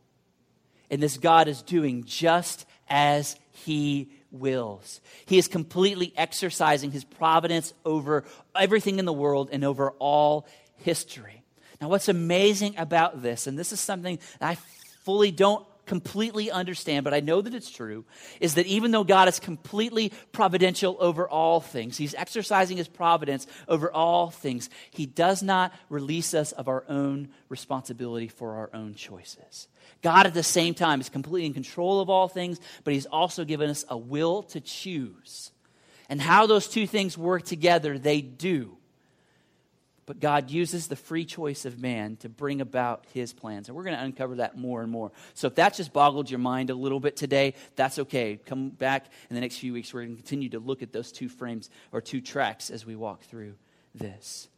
And 0.91 1.03
this 1.03 1.19
God 1.19 1.49
is 1.49 1.61
doing 1.61 2.05
just 2.05 2.65
as 2.89 3.37
he 3.53 4.09
wills. 4.31 5.01
He 5.27 5.37
is 5.37 5.49
completely 5.49 6.15
exercising 6.17 6.93
his 6.93 7.05
providence 7.05 7.75
over 7.85 8.25
everything 8.55 8.99
in 8.99 9.05
the 9.05 9.13
world 9.13 9.51
and 9.53 9.65
over 9.65 9.91
all 9.99 10.47
history. 10.77 11.43
Now, 11.81 11.89
what's 11.89 12.09
amazing 12.09 12.77
about 12.79 13.23
this, 13.23 13.47
and 13.47 13.59
this 13.59 13.73
is 13.73 13.81
something 13.81 14.19
I 14.41 14.57
fully 15.05 15.31
don't 15.31 15.67
completely 15.89 16.51
understand, 16.51 17.03
but 17.03 17.13
I 17.13 17.19
know 17.21 17.41
that 17.41 17.55
it's 17.55 17.71
true, 17.71 18.05
is 18.41 18.55
that 18.55 18.67
even 18.67 18.93
though 18.93 19.03
God 19.03 19.27
is 19.27 19.41
completely 19.41 20.13
providential 20.31 20.97
over 21.01 21.29
all 21.29 21.61
things, 21.61 21.97
He's 21.97 22.15
exercising 22.15 22.77
His 22.77 22.87
providence 22.87 23.49
over 23.67 23.91
all 23.91 24.31
things, 24.31 24.71
He 24.93 25.07
does 25.07 25.43
not 25.43 25.73
release 25.89 26.35
us 26.35 26.53
of 26.53 26.69
our 26.69 26.85
own 26.89 27.31
responsibility 27.49 28.29
for 28.29 28.55
our 28.55 28.71
own 28.73 28.95
choices. 28.95 29.67
God, 30.03 30.27
at 30.27 30.35
the 30.35 30.45
same 30.45 30.75
time, 30.75 31.01
is 31.01 31.09
completely 31.09 31.47
in 31.47 31.55
control 31.55 32.01
of 32.01 32.09
all 32.09 32.29
things, 32.29 32.61
but 32.85 32.95
He's 32.95 33.07
also 33.07 33.45
given 33.45 33.69
us 33.69 33.85
a 33.89 33.99
will 33.99 34.45
to 34.45 34.61
choose. 34.61 35.51
And 36.09 36.21
how 36.23 36.47
those 36.47 36.69
two 36.69 36.87
things 36.87 37.19
work 37.19 37.43
together, 37.43 37.99
they 37.99 38.21
do. 38.21 38.78
But 40.09 40.21
God 40.21 40.51
uses 40.51 40.89
the 40.89 40.97
free 40.97 41.27
choice 41.27 41.67
of 41.67 41.79
man 41.79 42.17
to 42.21 42.31
bring 42.31 42.63
about 42.63 43.05
his 43.13 43.35
plans. 43.35 43.69
And 43.69 43.77
we're 43.77 43.83
going 43.83 43.95
to 43.95 44.03
uncover 44.03 44.37
that 44.37 44.57
more 44.57 44.81
and 44.81 44.91
more. 44.91 45.13
So 45.35 45.49
if 45.49 45.57
that 45.57 45.75
just 45.75 45.93
boggled 45.93 46.31
your 46.31 46.39
mind 46.39 46.71
a 46.71 46.75
little 46.75 46.99
bit 46.99 47.15
today, 47.15 47.53
that's 47.77 47.99
okay. 47.99 48.41
Come 48.47 48.71
back 48.71 49.05
in 49.29 49.35
the 49.35 49.43
next 49.43 49.59
few 49.59 49.75
weeks. 49.75 49.93
We're 49.93 50.05
going 50.05 50.17
to 50.17 50.23
continue 50.23 50.49
to 50.49 50.61
look 50.61 50.83
at 50.83 50.95
those 50.95 51.13
two 51.13 51.29
frames 51.29 51.69
or 51.93 52.01
two 52.01 52.23
tracks 52.23 52.71
as 52.71 52.87
we 52.87 52.97
walk 52.97 53.21
through 53.25 53.53
this. 53.95 54.49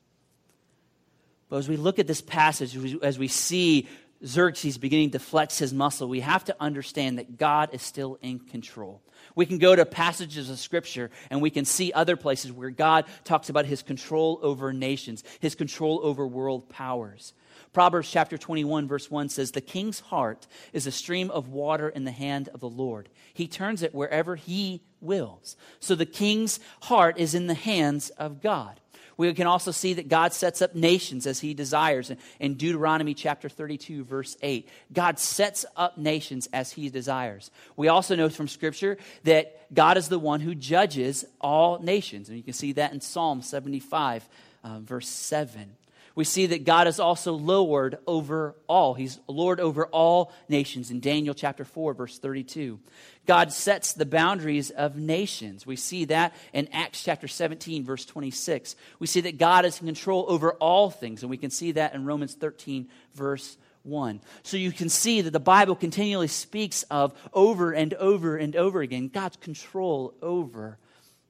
But 1.48 1.56
as 1.56 1.68
we 1.68 1.76
look 1.76 1.98
at 1.98 2.06
this 2.06 2.20
passage, 2.20 2.78
as 3.02 3.18
we 3.18 3.26
see 3.26 3.88
Xerxes 4.24 4.76
beginning 4.76 5.10
to 5.12 5.18
flex 5.18 5.58
his 5.58 5.72
muscle, 5.72 6.08
we 6.08 6.20
have 6.20 6.44
to 6.44 6.56
understand 6.60 7.18
that 7.18 7.38
God 7.38 7.70
is 7.72 7.82
still 7.82 8.18
in 8.20 8.38
control. 8.38 9.02
We 9.34 9.46
can 9.46 9.58
go 9.58 9.74
to 9.74 9.86
passages 9.86 10.50
of 10.50 10.58
Scripture 10.58 11.10
and 11.30 11.40
we 11.40 11.50
can 11.50 11.64
see 11.64 11.92
other 11.92 12.16
places 12.16 12.52
where 12.52 12.70
God 12.70 13.06
talks 13.24 13.48
about 13.48 13.66
his 13.66 13.82
control 13.82 14.38
over 14.42 14.72
nations, 14.72 15.24
his 15.40 15.54
control 15.54 16.00
over 16.02 16.26
world 16.26 16.68
powers. 16.68 17.32
Proverbs 17.72 18.10
chapter 18.10 18.36
21, 18.36 18.88
verse 18.88 19.10
1 19.10 19.28
says, 19.28 19.52
The 19.52 19.60
king's 19.60 20.00
heart 20.00 20.46
is 20.72 20.86
a 20.86 20.92
stream 20.92 21.30
of 21.30 21.48
water 21.48 21.88
in 21.88 22.04
the 22.04 22.10
hand 22.10 22.48
of 22.52 22.60
the 22.60 22.68
Lord. 22.68 23.08
He 23.32 23.46
turns 23.46 23.82
it 23.82 23.94
wherever 23.94 24.36
he 24.36 24.82
wills. 25.00 25.56
So 25.78 25.94
the 25.94 26.06
king's 26.06 26.58
heart 26.82 27.16
is 27.18 27.34
in 27.34 27.46
the 27.46 27.54
hands 27.54 28.10
of 28.10 28.42
God. 28.42 28.80
We 29.20 29.34
can 29.34 29.46
also 29.46 29.70
see 29.70 29.92
that 29.94 30.08
God 30.08 30.32
sets 30.32 30.62
up 30.62 30.74
nations 30.74 31.26
as 31.26 31.40
he 31.40 31.52
desires. 31.52 32.10
In 32.38 32.54
Deuteronomy 32.54 33.12
chapter 33.12 33.50
32, 33.50 34.02
verse 34.02 34.34
8, 34.40 34.66
God 34.94 35.18
sets 35.18 35.66
up 35.76 35.98
nations 35.98 36.48
as 36.54 36.72
he 36.72 36.88
desires. 36.88 37.50
We 37.76 37.88
also 37.88 38.16
know 38.16 38.30
from 38.30 38.48
Scripture 38.48 38.96
that 39.24 39.74
God 39.74 39.98
is 39.98 40.08
the 40.08 40.18
one 40.18 40.40
who 40.40 40.54
judges 40.54 41.26
all 41.38 41.80
nations. 41.80 42.30
And 42.30 42.38
you 42.38 42.42
can 42.42 42.54
see 42.54 42.72
that 42.72 42.94
in 42.94 43.02
Psalm 43.02 43.42
75, 43.42 44.26
uh, 44.64 44.78
verse 44.78 45.08
7 45.10 45.76
we 46.20 46.24
see 46.24 46.44
that 46.44 46.64
God 46.64 46.86
is 46.86 47.00
also 47.00 47.32
Lord 47.32 47.96
over 48.06 48.54
all. 48.66 48.92
He's 48.92 49.18
Lord 49.26 49.58
over 49.58 49.86
all 49.86 50.34
nations 50.50 50.90
in 50.90 51.00
Daniel 51.00 51.32
chapter 51.32 51.64
4, 51.64 51.94
verse 51.94 52.18
32. 52.18 52.78
God 53.24 53.54
sets 53.54 53.94
the 53.94 54.04
boundaries 54.04 54.68
of 54.68 54.96
nations. 54.96 55.64
We 55.64 55.76
see 55.76 56.04
that 56.04 56.34
in 56.52 56.68
Acts 56.74 57.02
chapter 57.02 57.26
17, 57.26 57.86
verse 57.86 58.04
26. 58.04 58.76
We 58.98 59.06
see 59.06 59.22
that 59.22 59.38
God 59.38 59.64
is 59.64 59.80
in 59.80 59.86
control 59.86 60.26
over 60.28 60.52
all 60.52 60.90
things, 60.90 61.22
and 61.22 61.30
we 61.30 61.38
can 61.38 61.48
see 61.48 61.72
that 61.72 61.94
in 61.94 62.04
Romans 62.04 62.34
13, 62.34 62.90
verse 63.14 63.56
1. 63.84 64.20
So 64.42 64.58
you 64.58 64.72
can 64.72 64.90
see 64.90 65.22
that 65.22 65.30
the 65.30 65.40
Bible 65.40 65.74
continually 65.74 66.28
speaks 66.28 66.82
of 66.90 67.14
over 67.32 67.72
and 67.72 67.94
over 67.94 68.36
and 68.36 68.54
over 68.56 68.82
again 68.82 69.08
God's 69.08 69.38
control 69.38 70.12
over 70.20 70.76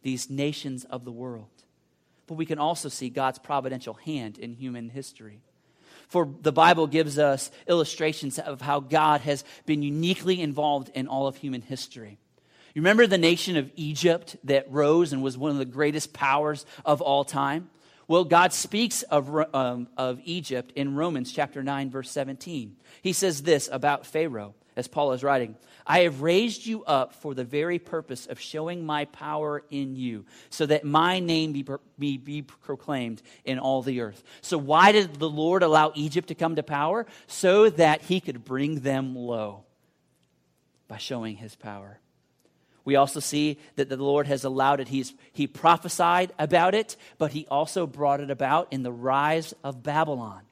these 0.02 0.28
nations 0.28 0.82
of 0.82 1.04
the 1.04 1.12
world 1.12 1.59
but 2.30 2.36
we 2.36 2.46
can 2.46 2.60
also 2.60 2.88
see 2.88 3.10
God's 3.10 3.40
providential 3.40 3.94
hand 3.94 4.38
in 4.38 4.54
human 4.54 4.88
history. 4.88 5.40
For 6.06 6.32
the 6.42 6.52
Bible 6.52 6.86
gives 6.86 7.18
us 7.18 7.50
illustrations 7.66 8.38
of 8.38 8.60
how 8.60 8.78
God 8.78 9.22
has 9.22 9.42
been 9.66 9.82
uniquely 9.82 10.40
involved 10.40 10.92
in 10.94 11.08
all 11.08 11.26
of 11.26 11.34
human 11.34 11.60
history. 11.60 12.18
You 12.72 12.82
remember 12.82 13.08
the 13.08 13.18
nation 13.18 13.56
of 13.56 13.72
Egypt 13.74 14.36
that 14.44 14.70
rose 14.70 15.12
and 15.12 15.24
was 15.24 15.36
one 15.36 15.50
of 15.50 15.58
the 15.58 15.64
greatest 15.64 16.12
powers 16.12 16.64
of 16.84 17.00
all 17.00 17.24
time? 17.24 17.68
Well, 18.06 18.22
God 18.22 18.52
speaks 18.52 19.02
of, 19.02 19.28
um, 19.52 19.88
of 19.96 20.20
Egypt 20.22 20.70
in 20.76 20.94
Romans 20.94 21.32
chapter 21.32 21.64
9, 21.64 21.90
verse 21.90 22.12
17. 22.12 22.76
He 23.02 23.12
says 23.12 23.42
this 23.42 23.68
about 23.72 24.06
Pharaoh, 24.06 24.54
as 24.76 24.88
Paul 24.88 25.12
is 25.12 25.22
writing 25.22 25.56
I 25.86 26.00
have 26.00 26.22
raised 26.22 26.66
you 26.66 26.84
up 26.84 27.14
for 27.14 27.34
the 27.34 27.44
very 27.44 27.78
purpose 27.78 28.26
of 28.26 28.38
showing 28.38 28.84
my 28.84 29.06
power 29.06 29.64
in 29.70 29.96
you, 29.96 30.24
so 30.48 30.66
that 30.66 30.84
my 30.84 31.18
name 31.18 31.52
be, 31.52 31.66
be, 31.98 32.16
be 32.16 32.42
proclaimed 32.42 33.22
in 33.44 33.58
all 33.58 33.82
the 33.82 34.00
earth. 34.00 34.22
So, 34.40 34.56
why 34.56 34.92
did 34.92 35.14
the 35.14 35.28
Lord 35.28 35.62
allow 35.62 35.92
Egypt 35.94 36.28
to 36.28 36.34
come 36.34 36.56
to 36.56 36.62
power? 36.62 37.06
So 37.26 37.70
that 37.70 38.02
he 38.02 38.20
could 38.20 38.44
bring 38.44 38.80
them 38.80 39.16
low 39.16 39.64
by 40.86 40.98
showing 40.98 41.36
his 41.36 41.56
power. 41.56 41.98
We 42.84 42.96
also 42.96 43.20
see 43.20 43.58
that 43.76 43.88
the 43.88 43.96
Lord 43.96 44.26
has 44.26 44.44
allowed 44.44 44.80
it. 44.80 44.88
He's, 44.88 45.12
he 45.32 45.46
prophesied 45.46 46.32
about 46.38 46.74
it, 46.74 46.96
but 47.18 47.32
he 47.32 47.46
also 47.50 47.86
brought 47.86 48.20
it 48.20 48.30
about 48.30 48.68
in 48.72 48.82
the 48.82 48.92
rise 48.92 49.54
of 49.62 49.82
Babylon. 49.82 50.42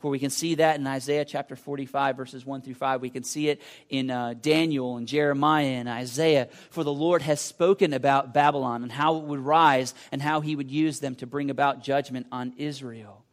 For 0.00 0.10
we 0.10 0.18
can 0.18 0.30
see 0.30 0.56
that 0.56 0.80
in 0.80 0.86
Isaiah 0.86 1.26
chapter 1.26 1.56
45, 1.56 2.16
verses 2.16 2.46
1 2.46 2.62
through 2.62 2.74
5. 2.74 3.02
We 3.02 3.10
can 3.10 3.22
see 3.22 3.50
it 3.50 3.60
in 3.90 4.10
uh, 4.10 4.34
Daniel 4.40 4.96
and 4.96 5.06
Jeremiah 5.06 5.66
and 5.66 5.88
Isaiah. 5.88 6.48
For 6.70 6.82
the 6.82 6.92
Lord 6.92 7.20
has 7.22 7.40
spoken 7.40 7.92
about 7.92 8.32
Babylon 8.32 8.82
and 8.82 8.90
how 8.90 9.16
it 9.16 9.24
would 9.24 9.40
rise 9.40 9.94
and 10.10 10.22
how 10.22 10.40
he 10.40 10.56
would 10.56 10.70
use 10.70 11.00
them 11.00 11.14
to 11.16 11.26
bring 11.26 11.50
about 11.50 11.82
judgment 11.82 12.26
on 12.32 12.54
Israel. 12.56 13.24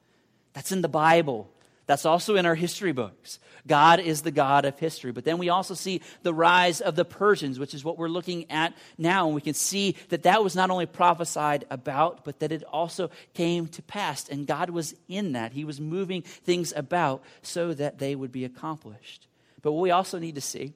That's 0.52 0.74
in 0.74 0.82
the 0.82 0.90
Bible. 0.90 1.50
That's 1.88 2.06
also 2.06 2.36
in 2.36 2.46
our 2.46 2.56
history 2.56 2.92
books. 2.92 3.40
God 3.66 4.00
is 4.00 4.22
the 4.22 4.32
God 4.32 4.66
of 4.66 4.78
history. 4.78 5.12
But 5.12 5.26
then 5.26 5.38
we 5.38 5.50
also 5.50 5.74
see 5.74 6.02
the 6.22 6.34
rise 6.34 6.82
of 6.82 6.96
the 6.96 7.06
Persians, 7.06 7.60
which 7.60 7.74
is 7.74 7.84
what 7.84 7.98
we're 7.98 8.08
looking 8.10 8.50
at 8.52 8.74
now. 8.98 9.26
And 9.26 9.36
we 9.36 9.42
can 9.42 9.54
see 9.54 9.96
that 10.10 10.24
that 10.24 10.44
was 10.44 10.56
not 10.56 10.70
only 10.70 10.86
prophesied 10.86 11.66
about, 11.70 12.24
but 12.24 12.40
that 12.40 12.52
it 12.52 12.64
also 12.64 13.10
came 13.34 13.68
to 13.70 13.82
pass. 13.82 14.28
And 14.30 14.46
God 14.46 14.70
was 14.70 14.96
in 15.08 15.32
that. 15.32 15.54
He 15.54 15.66
was 15.66 15.82
moving 15.82 16.22
things 16.22 16.74
about 16.76 17.24
so 17.42 17.74
that 17.74 18.00
they 18.00 18.16
would 18.16 18.32
be 18.32 18.46
accomplished. 18.46 19.28
But 19.62 19.72
what 19.72 19.82
we 19.82 19.92
also 19.92 20.20
need 20.20 20.36
to 20.36 20.42
see 20.42 20.74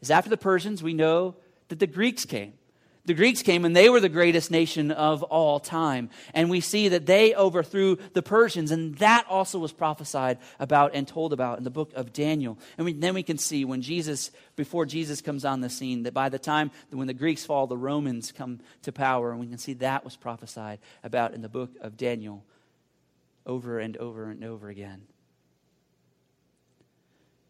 is 0.00 0.10
after 0.10 0.30
the 0.30 0.36
Persians, 0.36 0.82
we 0.82 0.94
know 0.94 1.34
that 1.68 1.78
the 1.78 1.86
Greeks 1.86 2.24
came. 2.24 2.54
The 3.08 3.14
Greeks 3.14 3.40
came 3.40 3.64
and 3.64 3.74
they 3.74 3.88
were 3.88 4.00
the 4.00 4.10
greatest 4.10 4.50
nation 4.50 4.90
of 4.90 5.22
all 5.22 5.60
time. 5.60 6.10
And 6.34 6.50
we 6.50 6.60
see 6.60 6.88
that 6.88 7.06
they 7.06 7.34
overthrew 7.34 7.96
the 8.12 8.20
Persians, 8.20 8.70
and 8.70 8.96
that 8.96 9.24
also 9.30 9.58
was 9.58 9.72
prophesied 9.72 10.36
about 10.60 10.90
and 10.92 11.08
told 11.08 11.32
about 11.32 11.56
in 11.56 11.64
the 11.64 11.70
book 11.70 11.90
of 11.94 12.12
Daniel. 12.12 12.58
And 12.76 12.84
we, 12.84 12.92
then 12.92 13.14
we 13.14 13.22
can 13.22 13.38
see 13.38 13.64
when 13.64 13.80
Jesus, 13.80 14.30
before 14.56 14.84
Jesus 14.84 15.22
comes 15.22 15.46
on 15.46 15.62
the 15.62 15.70
scene, 15.70 16.02
that 16.02 16.12
by 16.12 16.28
the 16.28 16.38
time 16.38 16.70
when 16.90 17.06
the 17.06 17.14
Greeks 17.14 17.46
fall, 17.46 17.66
the 17.66 17.78
Romans 17.78 18.30
come 18.30 18.60
to 18.82 18.92
power. 18.92 19.30
And 19.30 19.40
we 19.40 19.46
can 19.46 19.56
see 19.56 19.72
that 19.74 20.04
was 20.04 20.14
prophesied 20.14 20.78
about 21.02 21.32
in 21.32 21.40
the 21.40 21.48
book 21.48 21.70
of 21.80 21.96
Daniel 21.96 22.44
over 23.46 23.78
and 23.78 23.96
over 23.96 24.26
and 24.26 24.44
over 24.44 24.68
again. 24.68 25.00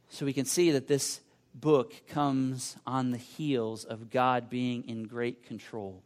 So 0.08 0.24
we 0.24 0.32
can 0.32 0.44
see 0.44 0.70
that 0.70 0.86
this 0.86 1.18
book 1.60 1.94
comes 2.08 2.76
on 2.86 3.10
the 3.10 3.18
heels 3.18 3.84
of 3.84 4.10
God 4.10 4.48
being 4.50 4.88
in 4.88 5.04
great 5.04 5.44
control. 5.46 6.02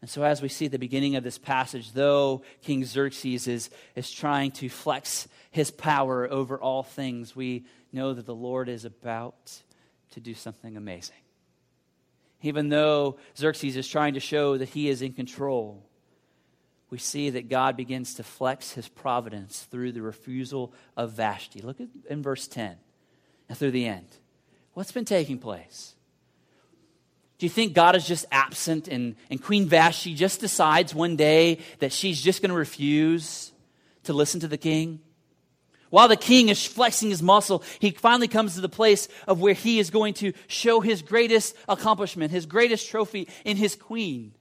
And 0.00 0.08
so, 0.08 0.22
as 0.22 0.40
we 0.40 0.48
see 0.48 0.68
the 0.68 0.78
beginning 0.78 1.16
of 1.16 1.24
this 1.24 1.36
passage, 1.36 1.92
though 1.92 2.42
King 2.62 2.84
Xerxes 2.84 3.46
is, 3.46 3.70
is 3.94 4.10
trying 4.10 4.50
to 4.52 4.68
flex 4.68 5.28
his 5.50 5.70
power 5.70 6.30
over 6.30 6.58
all 6.58 6.82
things, 6.82 7.36
we 7.36 7.66
know 7.92 8.14
that 8.14 8.24
the 8.24 8.34
Lord 8.34 8.68
is 8.68 8.84
about 8.84 9.62
to 10.12 10.20
do 10.20 10.34
something 10.34 10.76
amazing. 10.76 11.16
Even 12.42 12.70
though 12.70 13.18
Xerxes 13.36 13.76
is 13.76 13.86
trying 13.86 14.14
to 14.14 14.20
show 14.20 14.56
that 14.56 14.70
he 14.70 14.88
is 14.88 15.02
in 15.02 15.12
control, 15.12 15.84
we 16.88 16.96
see 16.96 17.30
that 17.30 17.48
God 17.48 17.76
begins 17.76 18.14
to 18.14 18.22
flex 18.22 18.72
his 18.72 18.88
providence 18.88 19.62
through 19.70 19.92
the 19.92 20.02
refusal 20.02 20.72
of 20.96 21.12
Vashti. 21.12 21.60
Look 21.60 21.80
at 21.80 21.88
in 22.08 22.22
verse 22.22 22.48
10 22.48 22.76
and 23.48 23.58
through 23.58 23.72
the 23.72 23.86
end. 23.86 24.08
What's 24.80 24.92
been 24.92 25.04
taking 25.04 25.36
place? 25.36 25.94
Do 27.36 27.44
you 27.44 27.50
think 27.50 27.74
God 27.74 27.96
is 27.96 28.06
just 28.06 28.24
absent 28.32 28.88
and, 28.88 29.14
and 29.28 29.42
Queen 29.42 29.66
Vashti 29.66 30.14
just 30.14 30.40
decides 30.40 30.94
one 30.94 31.16
day 31.16 31.58
that 31.80 31.92
she's 31.92 32.18
just 32.18 32.40
going 32.40 32.48
to 32.48 32.56
refuse 32.56 33.52
to 34.04 34.14
listen 34.14 34.40
to 34.40 34.48
the 34.48 34.56
king? 34.56 35.00
While 35.90 36.08
the 36.08 36.16
king 36.16 36.48
is 36.48 36.64
flexing 36.64 37.10
his 37.10 37.22
muscle, 37.22 37.62
he 37.78 37.90
finally 37.90 38.26
comes 38.26 38.54
to 38.54 38.62
the 38.62 38.70
place 38.70 39.06
of 39.28 39.38
where 39.38 39.52
he 39.52 39.80
is 39.80 39.90
going 39.90 40.14
to 40.14 40.32
show 40.46 40.80
his 40.80 41.02
greatest 41.02 41.54
accomplishment, 41.68 42.30
his 42.30 42.46
greatest 42.46 42.88
trophy 42.88 43.28
in 43.44 43.58
his 43.58 43.76
queen. 43.76 44.32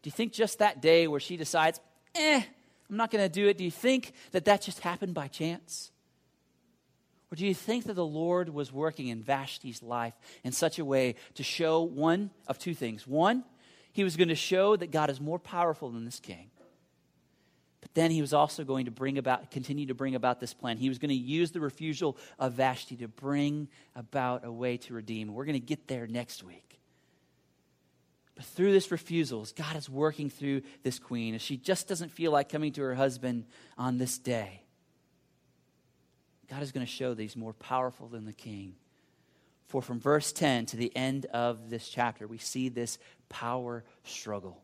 Do 0.00 0.08
you 0.08 0.12
think 0.12 0.32
just 0.32 0.60
that 0.60 0.80
day 0.80 1.08
where 1.08 1.20
she 1.20 1.36
decides, 1.36 1.78
eh, 2.14 2.42
I'm 2.88 2.96
not 2.96 3.10
going 3.10 3.22
to 3.22 3.28
do 3.28 3.48
it, 3.48 3.58
do 3.58 3.64
you 3.64 3.70
think 3.70 4.14
that 4.30 4.46
that 4.46 4.62
just 4.62 4.80
happened 4.80 5.12
by 5.12 5.28
chance? 5.28 5.90
Or 7.30 7.36
do 7.36 7.44
you 7.44 7.54
think 7.54 7.84
that 7.84 7.94
the 7.94 8.06
Lord 8.06 8.48
was 8.48 8.72
working 8.72 9.08
in 9.08 9.22
Vashti's 9.22 9.82
life 9.82 10.14
in 10.44 10.52
such 10.52 10.78
a 10.78 10.84
way 10.84 11.16
to 11.34 11.42
show 11.42 11.82
one 11.82 12.30
of 12.46 12.58
two 12.58 12.74
things? 12.74 13.06
One, 13.06 13.44
he 13.92 14.04
was 14.04 14.16
going 14.16 14.28
to 14.28 14.36
show 14.36 14.76
that 14.76 14.92
God 14.92 15.10
is 15.10 15.20
more 15.20 15.38
powerful 15.38 15.90
than 15.90 16.04
this 16.04 16.20
king. 16.20 16.50
But 17.80 17.94
then 17.94 18.10
he 18.10 18.20
was 18.20 18.32
also 18.32 18.62
going 18.62 18.84
to 18.84 18.90
bring 18.90 19.18
about, 19.18 19.50
continue 19.50 19.86
to 19.86 19.94
bring 19.94 20.14
about 20.14 20.38
this 20.38 20.54
plan. 20.54 20.76
He 20.76 20.88
was 20.88 20.98
going 20.98 21.08
to 21.08 21.14
use 21.14 21.50
the 21.50 21.60
refusal 21.60 22.16
of 22.38 22.54
Vashti 22.54 22.96
to 22.96 23.08
bring 23.08 23.68
about 23.94 24.44
a 24.44 24.52
way 24.52 24.76
to 24.78 24.94
redeem. 24.94 25.32
We're 25.32 25.44
going 25.44 25.60
to 25.60 25.66
get 25.66 25.88
there 25.88 26.06
next 26.06 26.44
week. 26.44 26.78
But 28.36 28.44
through 28.44 28.72
this 28.72 28.90
refusal, 28.90 29.46
God 29.56 29.76
is 29.76 29.88
working 29.88 30.30
through 30.30 30.62
this 30.82 30.98
queen 30.98 31.34
as 31.34 31.42
she 31.42 31.56
just 31.56 31.88
doesn't 31.88 32.10
feel 32.10 32.30
like 32.30 32.50
coming 32.50 32.72
to 32.72 32.82
her 32.82 32.94
husband 32.94 33.46
on 33.78 33.98
this 33.98 34.18
day. 34.18 34.62
God 36.48 36.62
is 36.62 36.72
going 36.72 36.86
to 36.86 36.92
show 36.92 37.14
that 37.14 37.20
he's 37.20 37.36
more 37.36 37.52
powerful 37.52 38.08
than 38.08 38.24
the 38.24 38.32
king. 38.32 38.74
For 39.66 39.82
from 39.82 39.98
verse 39.98 40.32
10 40.32 40.66
to 40.66 40.76
the 40.76 40.94
end 40.96 41.26
of 41.26 41.70
this 41.70 41.88
chapter, 41.88 42.26
we 42.26 42.38
see 42.38 42.68
this 42.68 42.98
power 43.28 43.84
struggle. 44.04 44.62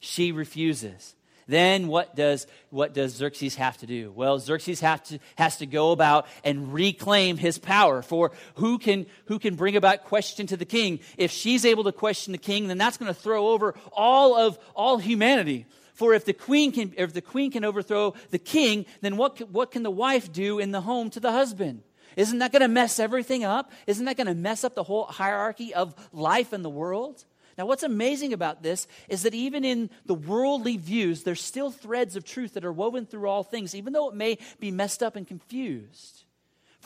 She 0.00 0.32
refuses. 0.32 1.14
Then 1.46 1.86
what 1.86 2.16
does, 2.16 2.48
what 2.70 2.92
does 2.92 3.14
Xerxes 3.14 3.54
have 3.54 3.78
to 3.78 3.86
do? 3.86 4.10
Well, 4.10 4.40
Xerxes 4.40 4.80
have 4.80 5.02
to, 5.04 5.20
has 5.36 5.58
to 5.58 5.66
go 5.66 5.92
about 5.92 6.26
and 6.42 6.72
reclaim 6.72 7.36
his 7.36 7.56
power. 7.56 8.02
For 8.02 8.32
who 8.56 8.78
can, 8.78 9.06
who 9.26 9.38
can 9.38 9.54
bring 9.54 9.76
about 9.76 10.04
question 10.04 10.48
to 10.48 10.56
the 10.56 10.64
king? 10.64 10.98
If 11.16 11.30
she's 11.30 11.64
able 11.64 11.84
to 11.84 11.92
question 11.92 12.32
the 12.32 12.38
king, 12.38 12.66
then 12.66 12.78
that's 12.78 12.96
going 12.96 13.12
to 13.12 13.18
throw 13.18 13.48
over 13.48 13.76
all 13.92 14.36
of 14.36 14.58
all 14.74 14.98
humanity. 14.98 15.66
For 15.96 16.12
if 16.12 16.26
the 16.26 16.34
queen 16.34 16.72
can, 16.72 16.92
if 16.96 17.14
the 17.14 17.22
queen 17.22 17.50
can 17.50 17.64
overthrow 17.64 18.14
the 18.30 18.38
king, 18.38 18.84
then 19.00 19.16
what, 19.16 19.40
what 19.50 19.70
can 19.70 19.82
the 19.82 19.90
wife 19.90 20.30
do 20.30 20.58
in 20.58 20.70
the 20.70 20.82
home 20.82 21.08
to 21.10 21.20
the 21.20 21.32
husband? 21.32 21.82
Isn't 22.16 22.38
that 22.38 22.52
going 22.52 22.60
to 22.60 22.68
mess 22.68 22.98
everything 22.98 23.44
up? 23.44 23.72
Isn't 23.86 24.04
that 24.04 24.18
going 24.18 24.26
to 24.26 24.34
mess 24.34 24.62
up 24.62 24.74
the 24.74 24.82
whole 24.82 25.04
hierarchy 25.04 25.74
of 25.74 25.94
life 26.12 26.52
in 26.52 26.62
the 26.62 26.70
world? 26.70 27.24
Now, 27.56 27.64
what's 27.64 27.82
amazing 27.82 28.34
about 28.34 28.62
this 28.62 28.86
is 29.08 29.22
that 29.22 29.32
even 29.32 29.64
in 29.64 29.88
the 30.04 30.14
worldly 30.14 30.76
views, 30.76 31.22
there's 31.22 31.42
still 31.42 31.70
threads 31.70 32.14
of 32.14 32.24
truth 32.24 32.52
that 32.54 32.64
are 32.66 32.72
woven 32.72 33.06
through 33.06 33.26
all 33.26 33.42
things, 33.42 33.74
even 33.74 33.94
though 33.94 34.10
it 34.10 34.14
may 34.14 34.36
be 34.60 34.70
messed 34.70 35.02
up 35.02 35.16
and 35.16 35.26
confused. 35.26 36.25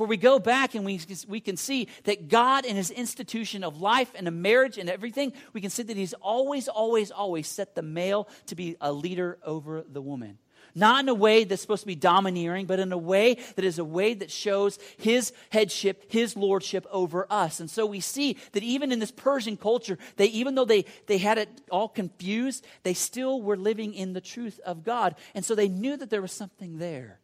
For 0.01 0.07
we 0.07 0.17
go 0.17 0.39
back 0.39 0.75
and 0.75 0.87
we, 0.87 0.99
we 1.29 1.41
can 1.41 1.59
see 1.59 1.87
that 2.05 2.29
God 2.29 2.65
and 2.65 2.75
his 2.75 2.91
institution 2.91 3.63
of 3.63 3.83
life 3.83 4.11
and 4.15 4.27
a 4.27 4.31
marriage 4.31 4.79
and 4.79 4.89
everything, 4.89 5.35
we 5.53 5.61
can 5.61 5.69
see 5.69 5.83
that 5.83 5.95
he's 5.95 6.15
always, 6.15 6.69
always, 6.69 7.11
always 7.11 7.47
set 7.47 7.75
the 7.75 7.83
male 7.83 8.27
to 8.47 8.55
be 8.55 8.77
a 8.81 8.95
leader 8.95 9.37
over 9.45 9.85
the 9.87 10.01
woman. 10.01 10.39
Not 10.75 11.05
in 11.05 11.11
a 11.11 11.15
way 11.15 11.45
that's 11.45 11.61
supposed 11.61 11.83
to 11.83 11.87
be 11.87 11.97
domineering, 11.97 12.65
but 12.65 12.81
in 12.81 12.93
a 12.93 12.97
way 12.97 13.37
that 13.57 13.65
is 13.67 13.79
a 13.79 13.85
way 13.85 14.15
that 14.15 14.31
shows 14.31 14.79
his 14.97 15.35
headship, 15.51 16.11
his 16.11 16.35
lordship 16.35 16.87
over 16.91 17.27
us. 17.29 17.61
And 17.61 17.71
so 17.71 17.85
we 17.85 18.01
see 18.01 18.39
that 18.53 18.63
even 18.63 18.93
in 18.93 19.01
this 19.01 19.11
Persian 19.11 19.59
culture, 19.59 19.99
they, 20.17 20.29
even 20.29 20.55
though 20.55 20.65
they, 20.65 20.87
they 21.09 21.19
had 21.19 21.37
it 21.37 21.51
all 21.71 21.91
confused, 21.91 22.67
they 22.85 22.95
still 22.95 23.43
were 23.43 23.59
living 23.59 23.93
in 23.93 24.15
the 24.15 24.23
truth 24.23 24.61
of 24.65 24.83
God. 24.83 25.15
And 25.35 25.45
so 25.45 25.55
they 25.55 25.69
knew 25.69 25.99
that 25.99 26.09
there 26.09 26.23
was 26.23 26.33
something 26.33 26.79
there. 26.79 27.21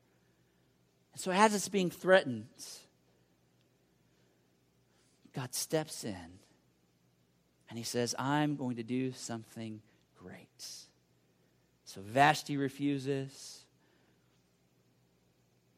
And 1.17 1.21
so 1.23 1.31
as 1.31 1.55
it's 1.55 1.71
being 1.71 1.89
threatened, 1.89 2.45
God 5.35 5.55
steps 5.55 6.05
in 6.05 6.15
and 7.71 7.79
he 7.79 7.85
says, 7.85 8.15
I'm 8.19 8.55
going 8.55 8.77
to 8.77 8.83
do 8.83 9.13
something 9.13 9.81
great. 10.23 10.67
So 11.87 12.03
Vashti 12.03 12.59
refuses. 12.59 13.65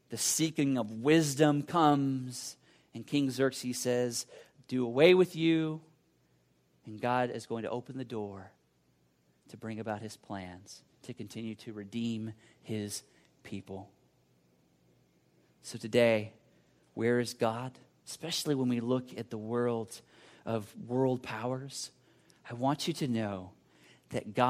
The 0.09 0.17
seeking 0.17 0.77
of 0.77 0.91
wisdom 0.91 1.61
comes, 1.63 2.57
and 2.93 3.07
King 3.07 3.31
Xerxes 3.31 3.77
says, 3.77 4.25
Do 4.67 4.85
away 4.85 5.13
with 5.13 5.37
you. 5.37 5.79
And 6.85 6.99
God 6.99 7.31
is 7.31 7.45
going 7.45 7.63
to 7.63 7.69
open 7.69 7.97
the 7.97 8.03
door 8.03 8.51
to 9.51 9.55
bring 9.55 9.79
about 9.79 10.01
his 10.01 10.17
plans, 10.17 10.81
to 11.03 11.13
continue 11.13 11.55
to 11.55 11.71
redeem 11.71 12.33
his 12.61 13.03
people. 13.43 13.89
So 15.63 15.77
today, 15.77 16.33
where 16.93 17.19
is 17.19 17.33
God? 17.33 17.71
Especially 18.07 18.55
when 18.55 18.69
we 18.69 18.79
look 18.79 19.17
at 19.17 19.29
the 19.29 19.37
world 19.37 20.01
of 20.45 20.73
world 20.87 21.21
powers, 21.21 21.91
I 22.49 22.53
want 22.53 22.87
you 22.87 22.93
to 22.95 23.07
know 23.07 23.51
that 24.09 24.33
God. 24.33 24.47